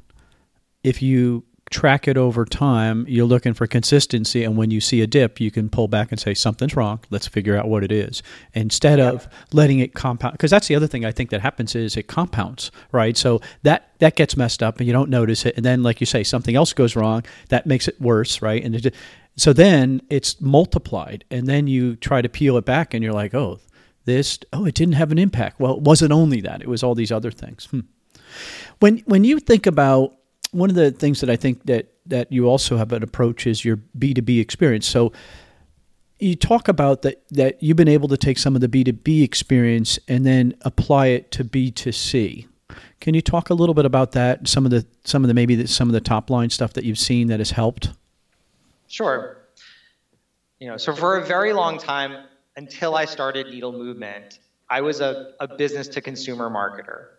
[0.83, 4.43] if you track it over time, you're looking for consistency.
[4.43, 6.99] And when you see a dip, you can pull back and say, something's wrong.
[7.09, 8.23] Let's figure out what it is.
[8.53, 9.11] Instead yeah.
[9.11, 10.33] of letting it compound.
[10.33, 13.17] Because that's the other thing I think that happens is it compounds, right?
[13.17, 15.55] So that, that gets messed up and you don't notice it.
[15.57, 17.23] And then, like you say, something else goes wrong.
[17.49, 18.63] That makes it worse, right?
[18.63, 18.95] And it,
[19.35, 21.25] so then it's multiplied.
[21.29, 23.59] And then you try to peel it back and you're like, oh,
[24.05, 25.59] this, oh, it didn't have an impact.
[25.59, 27.65] Well, it wasn't only that, it was all these other things.
[27.65, 27.81] Hmm.
[28.79, 30.15] When, when you think about
[30.51, 33.65] one of the things that I think that that you also have an approach is
[33.65, 34.87] your B two B experience.
[34.87, 35.11] So
[36.19, 38.93] you talk about that that you've been able to take some of the B two
[38.93, 42.47] B experience and then apply it to B two C.
[42.99, 44.47] Can you talk a little bit about that?
[44.47, 46.83] Some of the some of the maybe the, some of the top line stuff that
[46.83, 47.91] you've seen that has helped.
[48.87, 49.37] Sure.
[50.59, 52.25] You know, so for a very long time,
[52.55, 54.39] until I started Needle Movement,
[54.69, 57.09] I was a, a business to consumer marketer.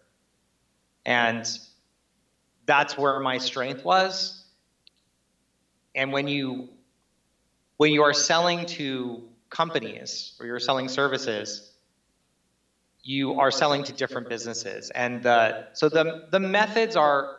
[1.06, 1.48] And
[2.68, 4.44] that's where my strength was.
[5.94, 6.68] And when you
[7.78, 11.72] when you are selling to companies or you're selling services,
[13.02, 14.90] you are selling to different businesses.
[14.90, 17.36] And the, so the the methods are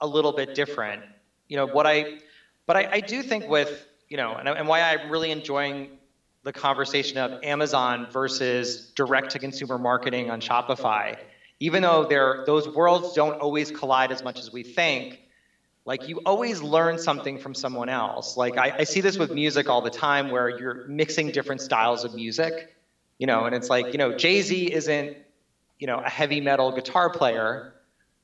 [0.00, 1.02] a little bit different.
[1.48, 2.18] You know, what I
[2.66, 5.98] but I, I do think with, you know, and, and why I'm really enjoying
[6.42, 11.16] the conversation of Amazon versus direct to consumer marketing on Shopify
[11.60, 12.04] even though
[12.46, 15.20] those worlds don't always collide as much as we think,
[15.84, 18.36] like you always learn something from someone else.
[18.36, 22.04] Like I, I see this with music all the time where you're mixing different styles
[22.04, 22.74] of music,
[23.18, 25.16] you know, and it's like, you know, Jay-Z isn't,
[25.78, 27.74] you know, a heavy metal guitar player,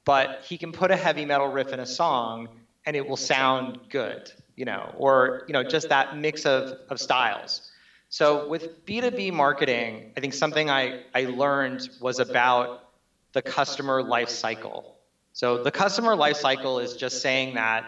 [0.05, 2.49] but he can put a heavy metal riff in a song
[2.87, 6.99] and it will sound good, you know, or, you know, just that mix of, of
[6.99, 7.71] styles.
[8.09, 12.90] So with B2B marketing, I think something I, I learned was about
[13.33, 14.97] the customer life cycle.
[15.33, 17.85] So the customer life cycle is just saying that,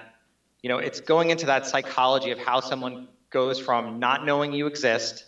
[0.63, 4.67] you know, it's going into that psychology of how someone goes from not knowing you
[4.67, 5.25] exist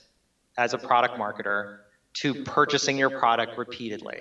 [0.56, 1.78] as a product marketer
[2.14, 4.20] to purchasing your product repeatedly.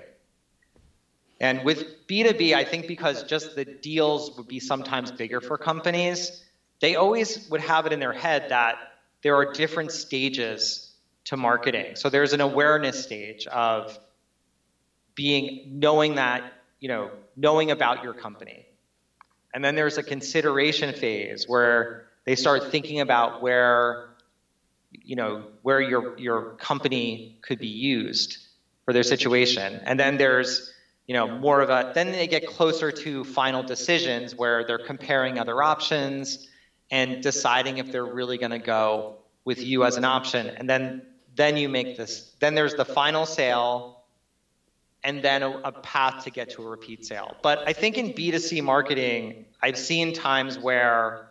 [1.39, 6.44] And with B2B, I think because just the deals would be sometimes bigger for companies,
[6.80, 8.78] they always would have it in their head that
[9.22, 10.91] there are different stages
[11.26, 11.96] to marketing.
[11.96, 13.98] So there's an awareness stage of
[15.16, 16.43] being knowing that,
[16.80, 18.66] you know, knowing about your company.
[19.53, 24.09] And then there's a consideration phase where they start thinking about where
[24.91, 28.38] you know where your your company could be used
[28.86, 29.80] for their situation.
[29.84, 30.74] And then there's
[31.07, 35.39] you know more of a then they get closer to final decisions where they're comparing
[35.39, 36.47] other options
[36.91, 41.01] and deciding if they're really going to go with you as an option and then
[41.36, 44.03] then you make this then there's the final sale
[45.04, 47.36] and then a, a, path to get to a repeat sale.
[47.41, 51.30] But i think in b2c marketing i've seen times where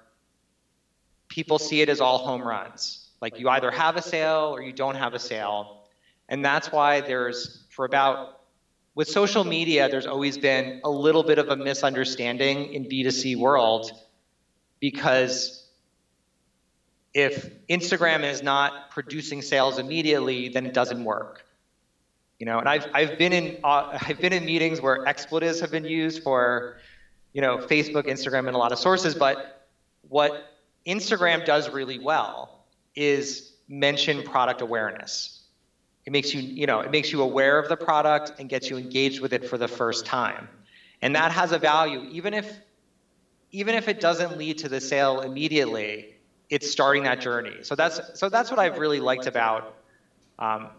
[1.33, 3.09] people see it as all home runs.
[3.23, 5.85] Like you either have a sale or you don't have a sale.
[6.29, 8.41] And that's why there's for about
[8.95, 13.91] with social media there's always been a little bit of a misunderstanding in b2c world
[14.81, 15.66] because
[17.14, 21.45] if Instagram is not producing sales immediately, then it doesn't work.
[22.43, 25.70] You know, and I've I've been in uh, I've been in meetings where expletives have
[25.70, 26.78] been used for,
[27.32, 29.14] you know, Facebook, Instagram, and a lot of sources.
[29.14, 29.68] But
[30.09, 30.53] what
[30.84, 32.64] Instagram does really well
[32.97, 35.45] is mention product awareness.
[36.05, 38.76] It makes you, you know, it makes you aware of the product and gets you
[38.76, 40.49] engaged with it for the first time.
[41.01, 42.59] And that has a value, even if
[43.53, 46.16] even if it doesn't lead to the sale immediately,
[46.51, 47.62] it's starting that journey.
[47.62, 49.76] So that's so that's what I've really liked about
[50.40, 50.70] um,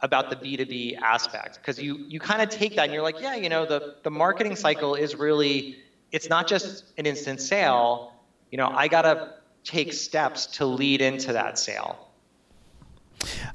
[0.00, 3.34] about the B2B aspect because you you kind of take that and you're like, yeah,
[3.34, 5.76] you know, the the marketing cycle is really
[6.12, 8.12] it's not just an instant sale.
[8.50, 9.34] You know, I gotta
[9.64, 12.07] take steps to lead into that sale.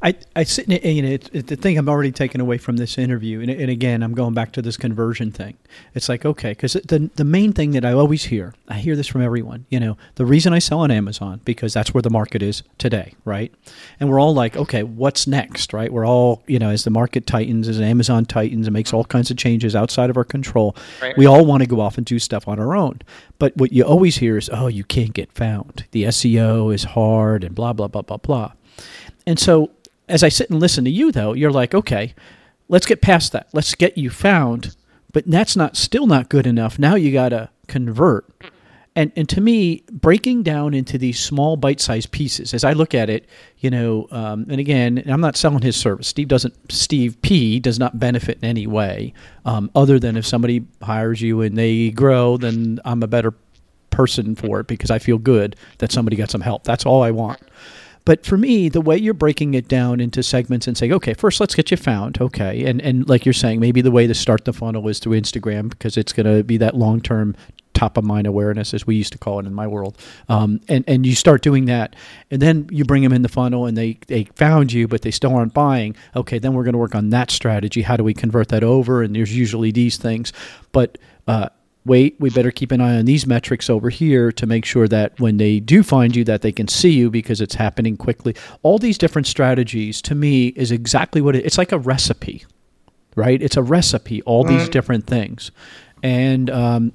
[0.01, 2.78] I, I sit in, you know, it, it, the thing I'm already taking away from
[2.78, 5.57] this interview, and, and again, I'm going back to this conversion thing.
[5.93, 9.07] It's like, okay, because the, the main thing that I always hear, I hear this
[9.07, 12.41] from everyone, you know, the reason I sell on Amazon, because that's where the market
[12.41, 13.53] is today, right?
[13.99, 15.91] And we're all like, okay, what's next, right?
[15.91, 19.32] We're all, you know, as the market tightens, as Amazon tightens and makes all kinds
[19.32, 21.18] of changes outside of our control, right.
[21.18, 22.99] we all want to go off and do stuff on our own.
[23.39, 25.86] But what you always hear is, oh, you can't get found.
[25.91, 28.51] The SEO is hard and blah, blah, blah, blah, blah.
[29.26, 29.71] And so
[30.07, 32.13] as I sit and listen to you, though, you're like, okay,
[32.67, 33.47] let's get past that.
[33.53, 34.76] Let's get you found.
[35.11, 36.80] But that's not still not good enough.
[36.80, 38.30] Now you got to convert.
[38.95, 43.09] And, and to me, breaking down into these small bite-sized pieces, as I look at
[43.09, 46.07] it, you know, um, and again, I'm not selling his service.
[46.07, 46.53] Steve doesn't.
[46.71, 49.13] Steve P does not benefit in any way,
[49.45, 53.34] um, other than if somebody hires you and they grow, then I'm a better
[53.89, 56.63] person for it because I feel good that somebody got some help.
[56.63, 57.41] That's all I want.
[58.05, 61.39] But for me, the way you're breaking it down into segments and saying, okay, first
[61.39, 64.45] let's get you found, okay, and and like you're saying, maybe the way to start
[64.45, 67.35] the funnel is through Instagram because it's going to be that long term
[67.73, 69.97] top of mind awareness, as we used to call it in my world.
[70.29, 71.95] Um, and and you start doing that,
[72.31, 75.11] and then you bring them in the funnel, and they they found you, but they
[75.11, 75.95] still aren't buying.
[76.15, 77.81] Okay, then we're going to work on that strategy.
[77.81, 79.01] How do we convert that over?
[79.01, 80.33] And there's usually these things,
[80.71, 80.97] but
[81.27, 81.49] uh,
[81.86, 85.19] wait, we better keep an eye on these metrics over here to make sure that
[85.19, 88.36] when they do find you that they can see you because it's happening quickly.
[88.61, 92.45] All these different strategies to me is exactly what it, it's like a recipe,
[93.15, 93.41] right?
[93.41, 94.71] It's a recipe, all these mm-hmm.
[94.71, 95.51] different things.
[96.01, 96.93] And um,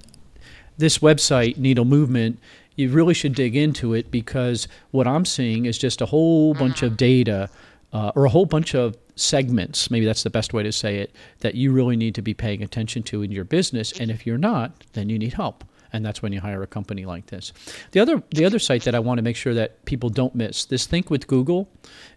[0.78, 2.38] this website, Needle Movement,
[2.76, 6.82] you really should dig into it because what I'm seeing is just a whole bunch
[6.82, 7.50] of data
[7.92, 11.14] uh, or a whole bunch of segments, maybe that's the best way to say it,
[11.40, 13.92] that you really need to be paying attention to in your business.
[13.98, 15.64] And if you're not, then you need help.
[15.92, 17.52] And that's when you hire a company like this.
[17.92, 20.66] The other the other site that I want to make sure that people don't miss,
[20.66, 21.68] this Think with Google,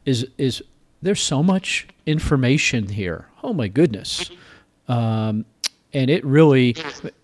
[0.05, 0.61] is is
[1.01, 3.28] there's so much information here.
[3.43, 4.30] Oh my goodness.
[4.89, 5.45] Um,
[5.93, 6.76] and it really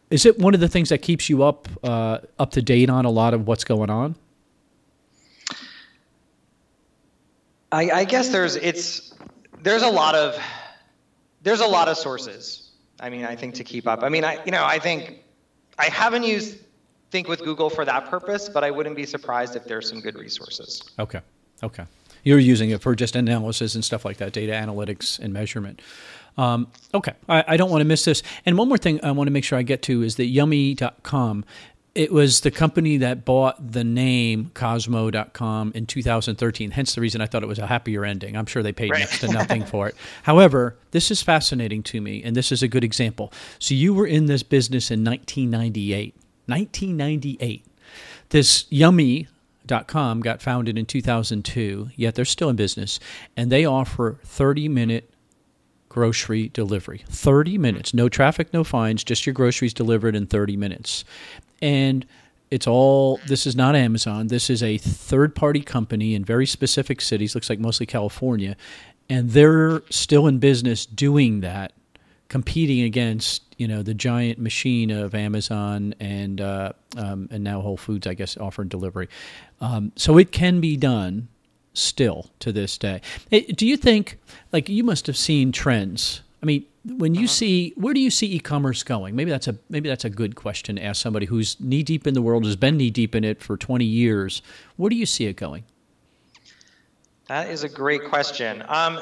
[0.10, 3.04] is it one of the things that keeps you up uh, up to date on
[3.04, 4.16] a lot of what's going on?
[7.72, 9.14] I, I guess there's it's
[9.62, 10.38] there's a lot of
[11.42, 12.72] there's a lot of sources.
[13.00, 14.04] I mean, I think to keep up.
[14.04, 15.24] I mean, I you know I think
[15.78, 16.58] I haven't used
[17.10, 20.16] Think with Google for that purpose, but I wouldn't be surprised if there's some good
[20.16, 20.84] resources.
[21.00, 21.22] Okay.
[21.64, 21.86] Okay.
[22.24, 25.82] You're using it for just analysis and stuff like that, data analytics and measurement.
[26.38, 28.22] Um, okay, I, I, don't want to miss this.
[28.46, 31.46] And one more thing I want to make sure I get to is that yummy.com
[31.98, 36.70] it was the company that bought the name Kozmo.com in 2013.
[36.70, 38.38] Hence the reason I thought it was a happier ending.
[38.38, 39.00] I'm sure they paid right.
[39.00, 39.96] next to nothing for it.
[40.24, 43.34] However, this is fascinating to me, and this is a good example.
[43.58, 46.14] So you were in this business in 1998.
[46.46, 47.66] 1998.
[48.30, 53.00] This Yummy.com got founded in 2002, yet they're still in business,
[53.36, 55.10] and they offer 30 minute
[55.90, 57.04] grocery delivery.
[57.10, 61.04] 30 minutes, no traffic, no fines, just your groceries delivered in 30 minutes.
[61.62, 62.06] And
[62.50, 64.28] it's all this is not Amazon.
[64.28, 68.56] This is a third party company in very specific cities, looks like mostly California,
[69.10, 71.74] and they're still in business doing that,
[72.30, 77.78] competing against you know the giant machine of Amazon and uh, um, and now Whole
[77.78, 79.10] Foods, I guess, offering delivery.
[79.60, 81.28] Um, so it can be done
[81.74, 83.02] still to this day.
[83.30, 84.18] do you think,
[84.52, 86.22] like, you must have seen trends?
[86.42, 86.66] I mean,
[86.96, 87.28] when you uh-huh.
[87.28, 89.16] see where do you see e-commerce going?
[89.16, 92.14] Maybe that's a maybe that's a good question to ask somebody who's knee deep in
[92.14, 94.42] the world, has been knee deep in it for 20 years.
[94.78, 95.64] Where do you see it going?
[97.28, 98.64] That is a great question.
[98.68, 99.00] Um,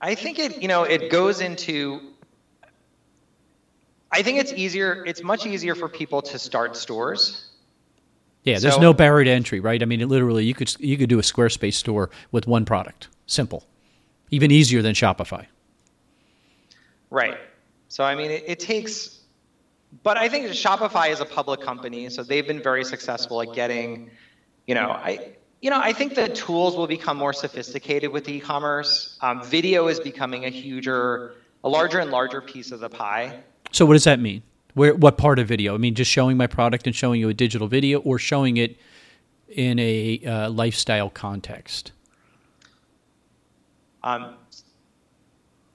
[0.00, 2.00] I think it, you know, it goes into.
[4.12, 5.04] I think it's easier.
[5.04, 7.48] It's much easier for people to start stores.
[8.44, 9.82] Yeah, there's so, no barrier to entry, right?
[9.82, 13.08] I mean, it literally, you could you could do a Squarespace store with one product.
[13.26, 13.66] Simple,
[14.30, 15.46] even easier than Shopify.
[17.10, 17.38] Right.
[17.88, 19.20] So I mean, it, it takes,
[20.02, 24.10] but I think Shopify is a public company, so they've been very successful at getting,
[24.66, 29.18] you know, I you know, I think the tools will become more sophisticated with e-commerce.
[29.22, 31.34] Um, video is becoming a huger,
[31.64, 33.40] a larger and larger piece of the pie.
[33.72, 34.42] So what does that mean?
[34.74, 35.74] Where what part of video?
[35.74, 38.76] I mean, just showing my product and showing you a digital video, or showing it
[39.48, 41.92] in a uh, lifestyle context.
[44.02, 44.34] Um,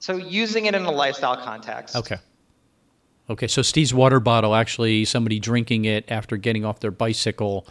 [0.02, 1.94] so using it in a lifestyle context.
[1.94, 2.16] Okay.
[3.30, 7.68] Okay, so Steve's water bottle actually somebody drinking it after getting off their bicycle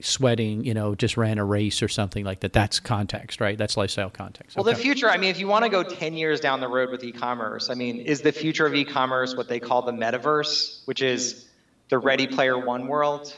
[0.00, 2.52] sweating, you know, just ran a race or something like that.
[2.52, 3.56] That's context, right?
[3.56, 4.54] That's lifestyle context.
[4.54, 4.76] Well, okay.
[4.76, 7.02] the future, I mean, if you want to go 10 years down the road with
[7.02, 10.86] e commerce, I mean, is the future of e commerce what they call the metaverse,
[10.86, 11.48] which is
[11.88, 13.34] the Ready Player One world,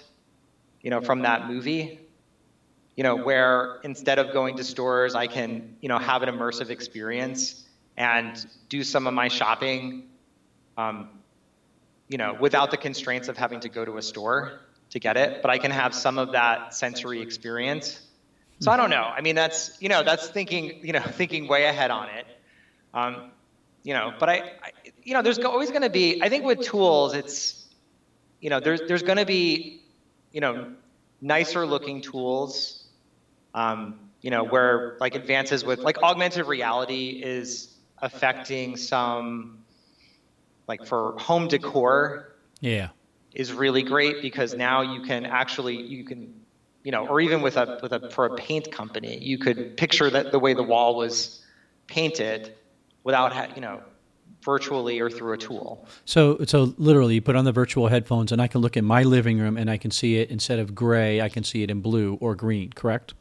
[0.80, 2.00] you know, from that movie?
[2.96, 6.68] You know, where instead of going to stores, I can, you know, have an immersive
[6.68, 10.04] experience and do some of my shopping,
[10.76, 11.08] um,
[12.08, 15.42] you know, without the constraints of having to go to a store to get it,
[15.42, 18.00] but I can have some of that sensory experience.
[18.60, 19.02] So I don't know.
[19.02, 22.26] I mean, that's you know, that's thinking you know, thinking way ahead on it.
[22.94, 23.30] Um,
[23.82, 24.70] you know, but I, I
[25.02, 26.22] you know, there's always going to be.
[26.22, 27.66] I think with tools, it's
[28.40, 29.82] you know, there's there's going to be
[30.32, 30.72] you know,
[31.20, 32.84] nicer looking tools.
[33.54, 37.71] Um, you know, where like advances with like augmented reality is
[38.02, 39.64] affecting some
[40.68, 42.34] like for home decor.
[42.60, 42.88] Yeah
[43.34, 46.34] is really great because now you can actually you can
[46.84, 50.10] you know or even with a with a for a paint company you could picture
[50.10, 51.42] that the way the wall was
[51.86, 52.54] painted
[53.04, 53.80] without you know
[54.42, 55.86] virtually or through a tool.
[56.04, 59.04] So so literally you put on the virtual headphones and I can look in my
[59.04, 61.80] living room and I can see it instead of gray I can see it in
[61.80, 63.14] blue or green, correct?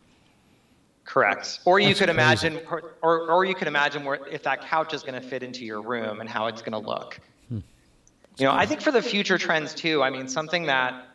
[1.11, 1.59] Correct.
[1.65, 2.61] Or you That's could imagine
[3.01, 5.81] or or you could imagine where if that couch is going to fit into your
[5.81, 7.19] room and how it's going to look.
[7.49, 11.05] You know, I think for the future trends too, I mean, something that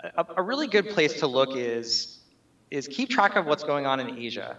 [0.00, 2.18] a, a really good place to look is
[2.70, 4.58] is keep track of what's going on in Asia.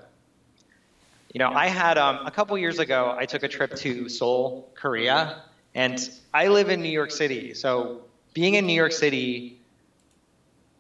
[1.36, 4.72] You know, I had um, a couple years ago, I took a trip to Seoul,
[4.74, 5.44] Korea,
[5.76, 7.54] and I live in New York City.
[7.54, 8.02] So
[8.34, 9.60] being in New York City,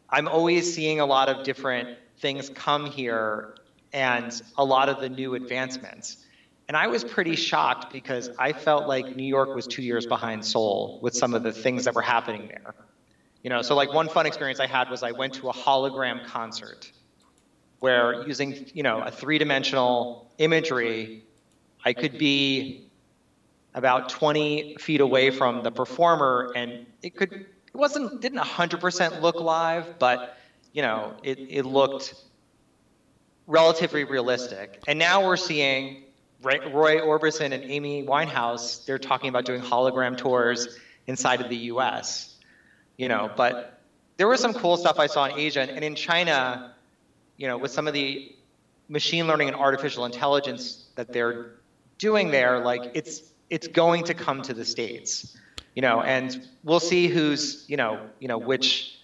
[0.09, 3.53] I'm always seeing a lot of different things come here
[3.93, 6.25] and a lot of the new advancements.
[6.67, 10.43] And I was pretty shocked because I felt like New York was two years behind
[10.43, 12.75] Seoul with some of the things that were happening there.
[13.43, 16.25] You know, so like one fun experience I had was I went to a hologram
[16.25, 16.91] concert
[17.79, 21.23] where using, you know, a three-dimensional imagery,
[21.85, 22.89] I could be
[23.73, 29.35] about 20 feet away from the performer and it could it wasn't didn't 100% look
[29.35, 30.35] live, but
[30.73, 32.15] you know, it, it looked
[33.47, 34.83] relatively realistic.
[34.87, 36.03] And now we're seeing
[36.43, 40.77] Roy Orbison and Amy Winehouse, they're talking about doing hologram tours
[41.07, 42.35] inside of the U.S.
[42.97, 43.79] You know, but
[44.17, 46.73] there was some cool stuff I saw in Asia and in China.
[47.37, 48.35] You know, with some of the
[48.89, 51.51] machine learning and artificial intelligence that they're
[51.97, 55.37] doing there, like it's it's going to come to the states.
[55.75, 58.96] You know, and we'll see who's you know you know which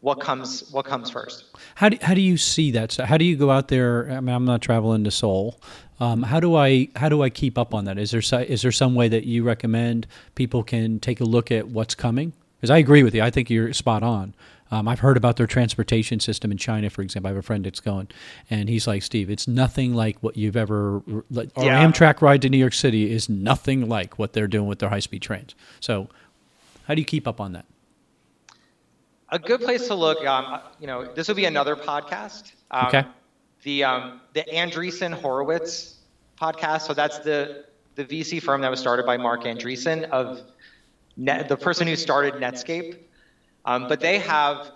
[0.00, 1.44] what comes what comes first.
[1.74, 2.92] How do, how do you see that?
[2.92, 4.10] So how do you go out there?
[4.10, 5.58] I mean, I'm not traveling to Seoul,
[6.00, 7.98] um, how do I how do I keep up on that?
[7.98, 11.68] Is there is there some way that you recommend people can take a look at
[11.68, 12.32] what's coming?
[12.56, 13.22] Because I agree with you.
[13.22, 14.34] I think you're spot on.
[14.70, 17.28] Um, I've heard about their transportation system in China, for example.
[17.28, 18.08] I have a friend that's going,
[18.50, 21.02] and he's like, Steve, it's nothing like what you've ever.
[21.30, 21.84] Like, our yeah.
[21.84, 24.98] Amtrak ride to New York City is nothing like what they're doing with their high
[24.98, 25.54] speed trains.
[25.80, 26.08] So,
[26.86, 27.64] how do you keep up on that?
[29.30, 30.24] A good place to look.
[30.26, 32.52] Um, you know, this will be another podcast.
[32.70, 33.04] Um, okay
[33.62, 35.96] the um, the Andreessen Horowitz
[36.40, 36.82] podcast.
[36.82, 37.64] So that's the
[37.96, 40.40] the VC firm that was started by Marc Andreessen of
[41.16, 42.98] Net, the person who started Netscape.
[43.64, 44.70] Um, but they have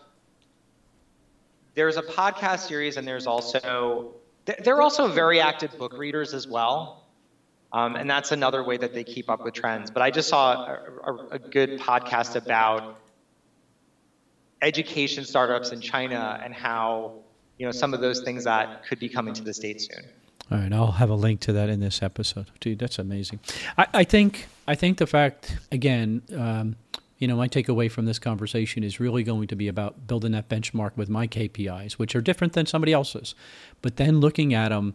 [1.75, 6.99] there's a podcast series, and there's also they're also very active book readers as well.
[7.73, 9.91] Um, and that's another way that they keep up with trends.
[9.91, 12.99] But I just saw a, a, a good podcast about
[14.63, 17.13] education startups in China and how
[17.59, 20.05] you know some of those things that could be coming to the states soon.
[20.51, 22.79] All right, I'll have a link to that in this episode, dude.
[22.79, 23.41] That's amazing.
[23.77, 26.77] I, I think I think the fact again, um,
[27.19, 30.49] you know, my takeaway from this conversation is really going to be about building that
[30.49, 33.35] benchmark with my KPIs, which are different than somebody else's,
[33.81, 34.95] but then looking at them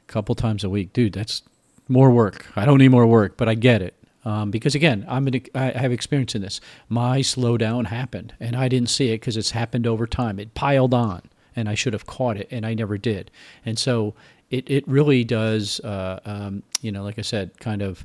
[0.00, 1.12] a couple times a week, dude.
[1.12, 1.42] That's
[1.88, 2.46] more work.
[2.56, 3.94] I don't need more work, but I get it.
[4.24, 6.60] Um, because again, I'm an, I have experience in this.
[6.88, 10.38] My slowdown happened, and I didn't see it because it's happened over time.
[10.38, 11.22] It piled on,
[11.56, 13.30] and I should have caught it, and I never did.
[13.64, 14.14] And so
[14.50, 18.04] it it really does, uh, um, you know, like I said, kind of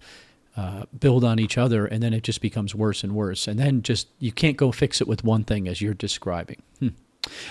[0.56, 3.48] uh, build on each other, and then it just becomes worse and worse.
[3.48, 6.64] And then just you can't go fix it with one thing as you're describing.
[6.80, 6.90] Hmm.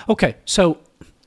[0.08, 0.78] Okay, so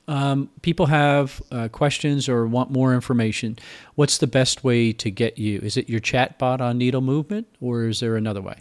[0.08, 3.58] um, people have uh, questions or want more information,
[3.94, 5.60] what's the best way to get you?
[5.60, 8.56] Is it your chatbot on Needle Movement, or is there another way?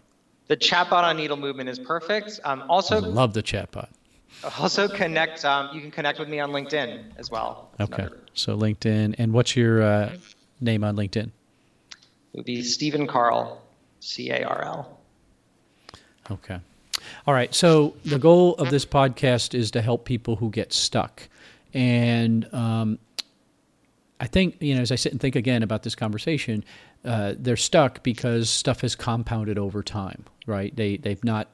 [0.48, 2.40] The chatbot on Needle Movement is perfect.
[2.44, 3.90] Um, also, I love the chatbot.
[4.60, 5.44] Also, connect.
[5.44, 7.72] Um, you can connect with me on LinkedIn as well.
[7.78, 8.04] That's okay.
[8.04, 8.20] Another.
[8.34, 10.16] So LinkedIn, and what's your uh,
[10.62, 11.32] name on LinkedIn?
[12.34, 13.62] It would be Stephen Carl,
[14.00, 15.00] C A R L.
[16.32, 16.60] Okay.
[17.28, 17.53] All right.
[17.53, 21.28] So the goal of this podcast is to help people who get stuck.
[21.74, 22.99] And um,
[24.20, 26.64] I think, you know, as I sit and think again about this conversation,
[27.05, 30.76] uh, they're stuck because stuff has compounded over time, right?
[30.76, 31.47] They, they've not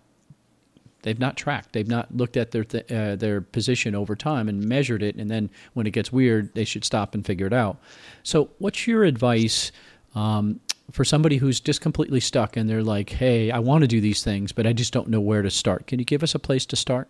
[1.04, 1.74] they've not tracked.
[1.74, 5.16] They've not looked at their th- uh, their position over time and measured it.
[5.16, 7.78] And then when it gets weird, they should stop and figure it out.
[8.24, 9.72] So, what's your advice
[10.16, 10.60] um,
[10.92, 14.24] for somebody who's just completely stuck and they're like, "Hey, I want to do these
[14.24, 16.66] things, but I just don't know where to start." Can you give us a place
[16.68, 17.10] to start?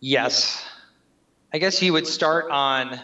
[0.00, 0.64] Yes.
[1.52, 3.00] I guess you would start on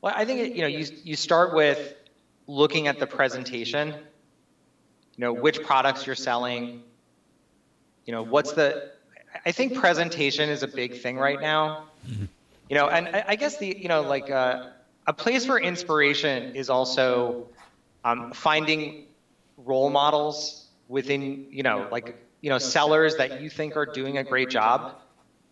[0.00, 1.94] well, I think you know, you you start with
[2.46, 3.88] looking at the presentation.
[3.88, 6.82] You know, which products you're selling.
[8.06, 8.92] You know, what's the
[9.44, 11.88] I think presentation is a big thing right now.
[12.08, 12.24] Mm-hmm.
[12.70, 14.68] You know, and I, I, guess the you know like uh,
[15.08, 17.48] a place for inspiration is also
[18.04, 19.06] um, finding
[19.56, 24.22] role models within you know like you know sellers that you think are doing a
[24.22, 24.94] great job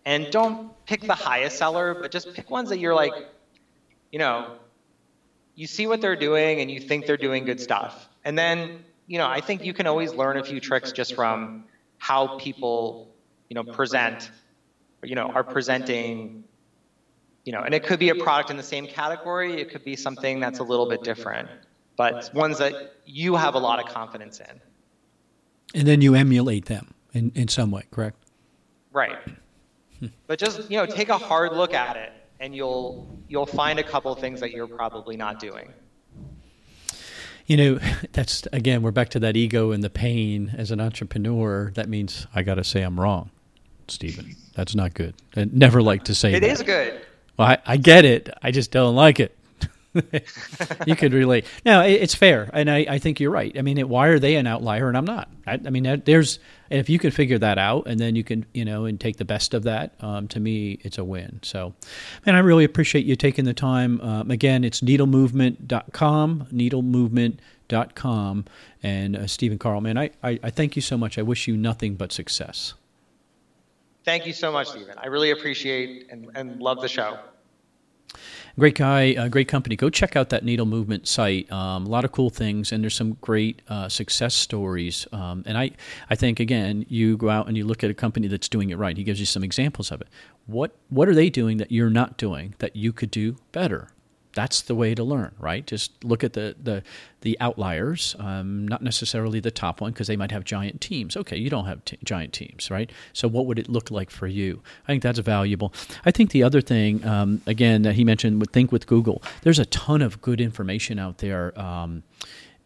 [0.06, 3.12] and don't pick the highest seller, but just pick ones that you're like,
[4.12, 4.56] you know,
[5.56, 8.08] you see what they're doing and you think they're doing good stuff.
[8.24, 11.64] And then, you know, I think you can always learn a few tricks just from
[11.98, 13.08] how people,
[13.48, 14.30] you know, present,
[15.02, 16.44] you know, are presenting,
[17.46, 19.96] you know, and it could be a product in the same category, it could be
[19.96, 21.48] something that's a little bit different,
[21.96, 24.60] but ones that you have a lot of confidence in.
[25.74, 28.18] And then you emulate them in, in some way, correct?
[28.92, 29.16] Right
[30.26, 33.82] but just you know take a hard look at it and you'll you'll find a
[33.82, 35.72] couple of things that you're probably not doing
[37.46, 37.78] you know
[38.12, 42.26] that's again we're back to that ego and the pain as an entrepreneur that means
[42.34, 43.30] i got to say i'm wrong
[43.88, 46.50] stephen that's not good i never like to say It that.
[46.50, 47.00] is good
[47.36, 49.36] well I, I get it i just don't like it
[50.86, 51.44] you could relate.
[51.64, 53.56] No, it's fair, and I, I, think you're right.
[53.56, 55.30] I mean, why are they an outlier and I'm not?
[55.46, 56.38] I, I mean, there's
[56.70, 59.24] if you can figure that out, and then you can you know and take the
[59.24, 59.94] best of that.
[60.00, 61.40] Um, to me, it's a win.
[61.42, 61.74] So,
[62.24, 64.00] man, I really appreciate you taking the time.
[64.00, 68.44] Um, again, it's needlemovement.com, needlemovement.com,
[68.82, 69.80] and uh, Stephen Carl.
[69.80, 71.18] Man, I, I I thank you so much.
[71.18, 72.74] I wish you nothing but success.
[74.06, 74.96] Thank you so much, Stephen.
[74.98, 77.18] I really appreciate and, and love the show.
[78.56, 79.74] Great guy, uh, great company.
[79.74, 81.50] Go check out that Needle Movement site.
[81.50, 85.08] Um, a lot of cool things, and there's some great uh, success stories.
[85.12, 85.72] Um, and I,
[86.08, 88.78] I think again, you go out and you look at a company that's doing it
[88.78, 88.96] right.
[88.96, 90.08] He gives you some examples of it.
[90.46, 93.88] What what are they doing that you're not doing that you could do better?
[94.36, 95.66] That's the way to learn, right?
[95.66, 96.82] Just look at the the,
[97.22, 101.16] the outliers, um, not necessarily the top one, because they might have giant teams.
[101.16, 102.92] Okay, you don't have t- giant teams, right?
[103.14, 104.62] So what would it look like for you?
[104.84, 105.72] I think that's valuable.
[106.04, 109.22] I think the other thing, um, again, that he mentioned, would think with Google.
[109.40, 112.02] There's a ton of good information out there, um,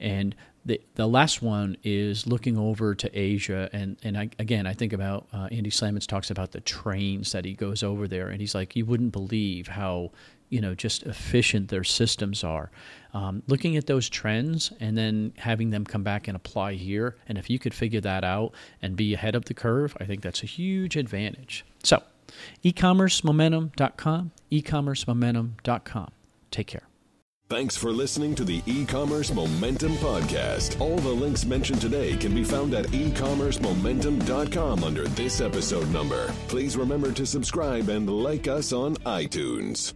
[0.00, 0.34] and
[0.66, 4.92] the the last one is looking over to Asia, and and I, again I think
[4.92, 8.56] about uh, Andy Slamans talks about the trains that he goes over there, and he's
[8.56, 10.10] like, you wouldn't believe how
[10.50, 12.70] you know just efficient their systems are.
[13.14, 17.38] Um, looking at those trends and then having them come back and apply here, and
[17.38, 18.52] if you could figure that out
[18.82, 21.64] and be ahead of the curve, I think that's a huge advantage.
[21.82, 22.02] So,
[22.62, 26.10] ecommercemomentum.com, ecommercemomentum.com.
[26.50, 26.90] Take care.
[27.50, 30.80] Thanks for listening to the e-commerce momentum podcast.
[30.80, 36.32] All the links mentioned today can be found at ecommercemomentum.com under this episode number.
[36.46, 39.94] Please remember to subscribe and like us on iTunes.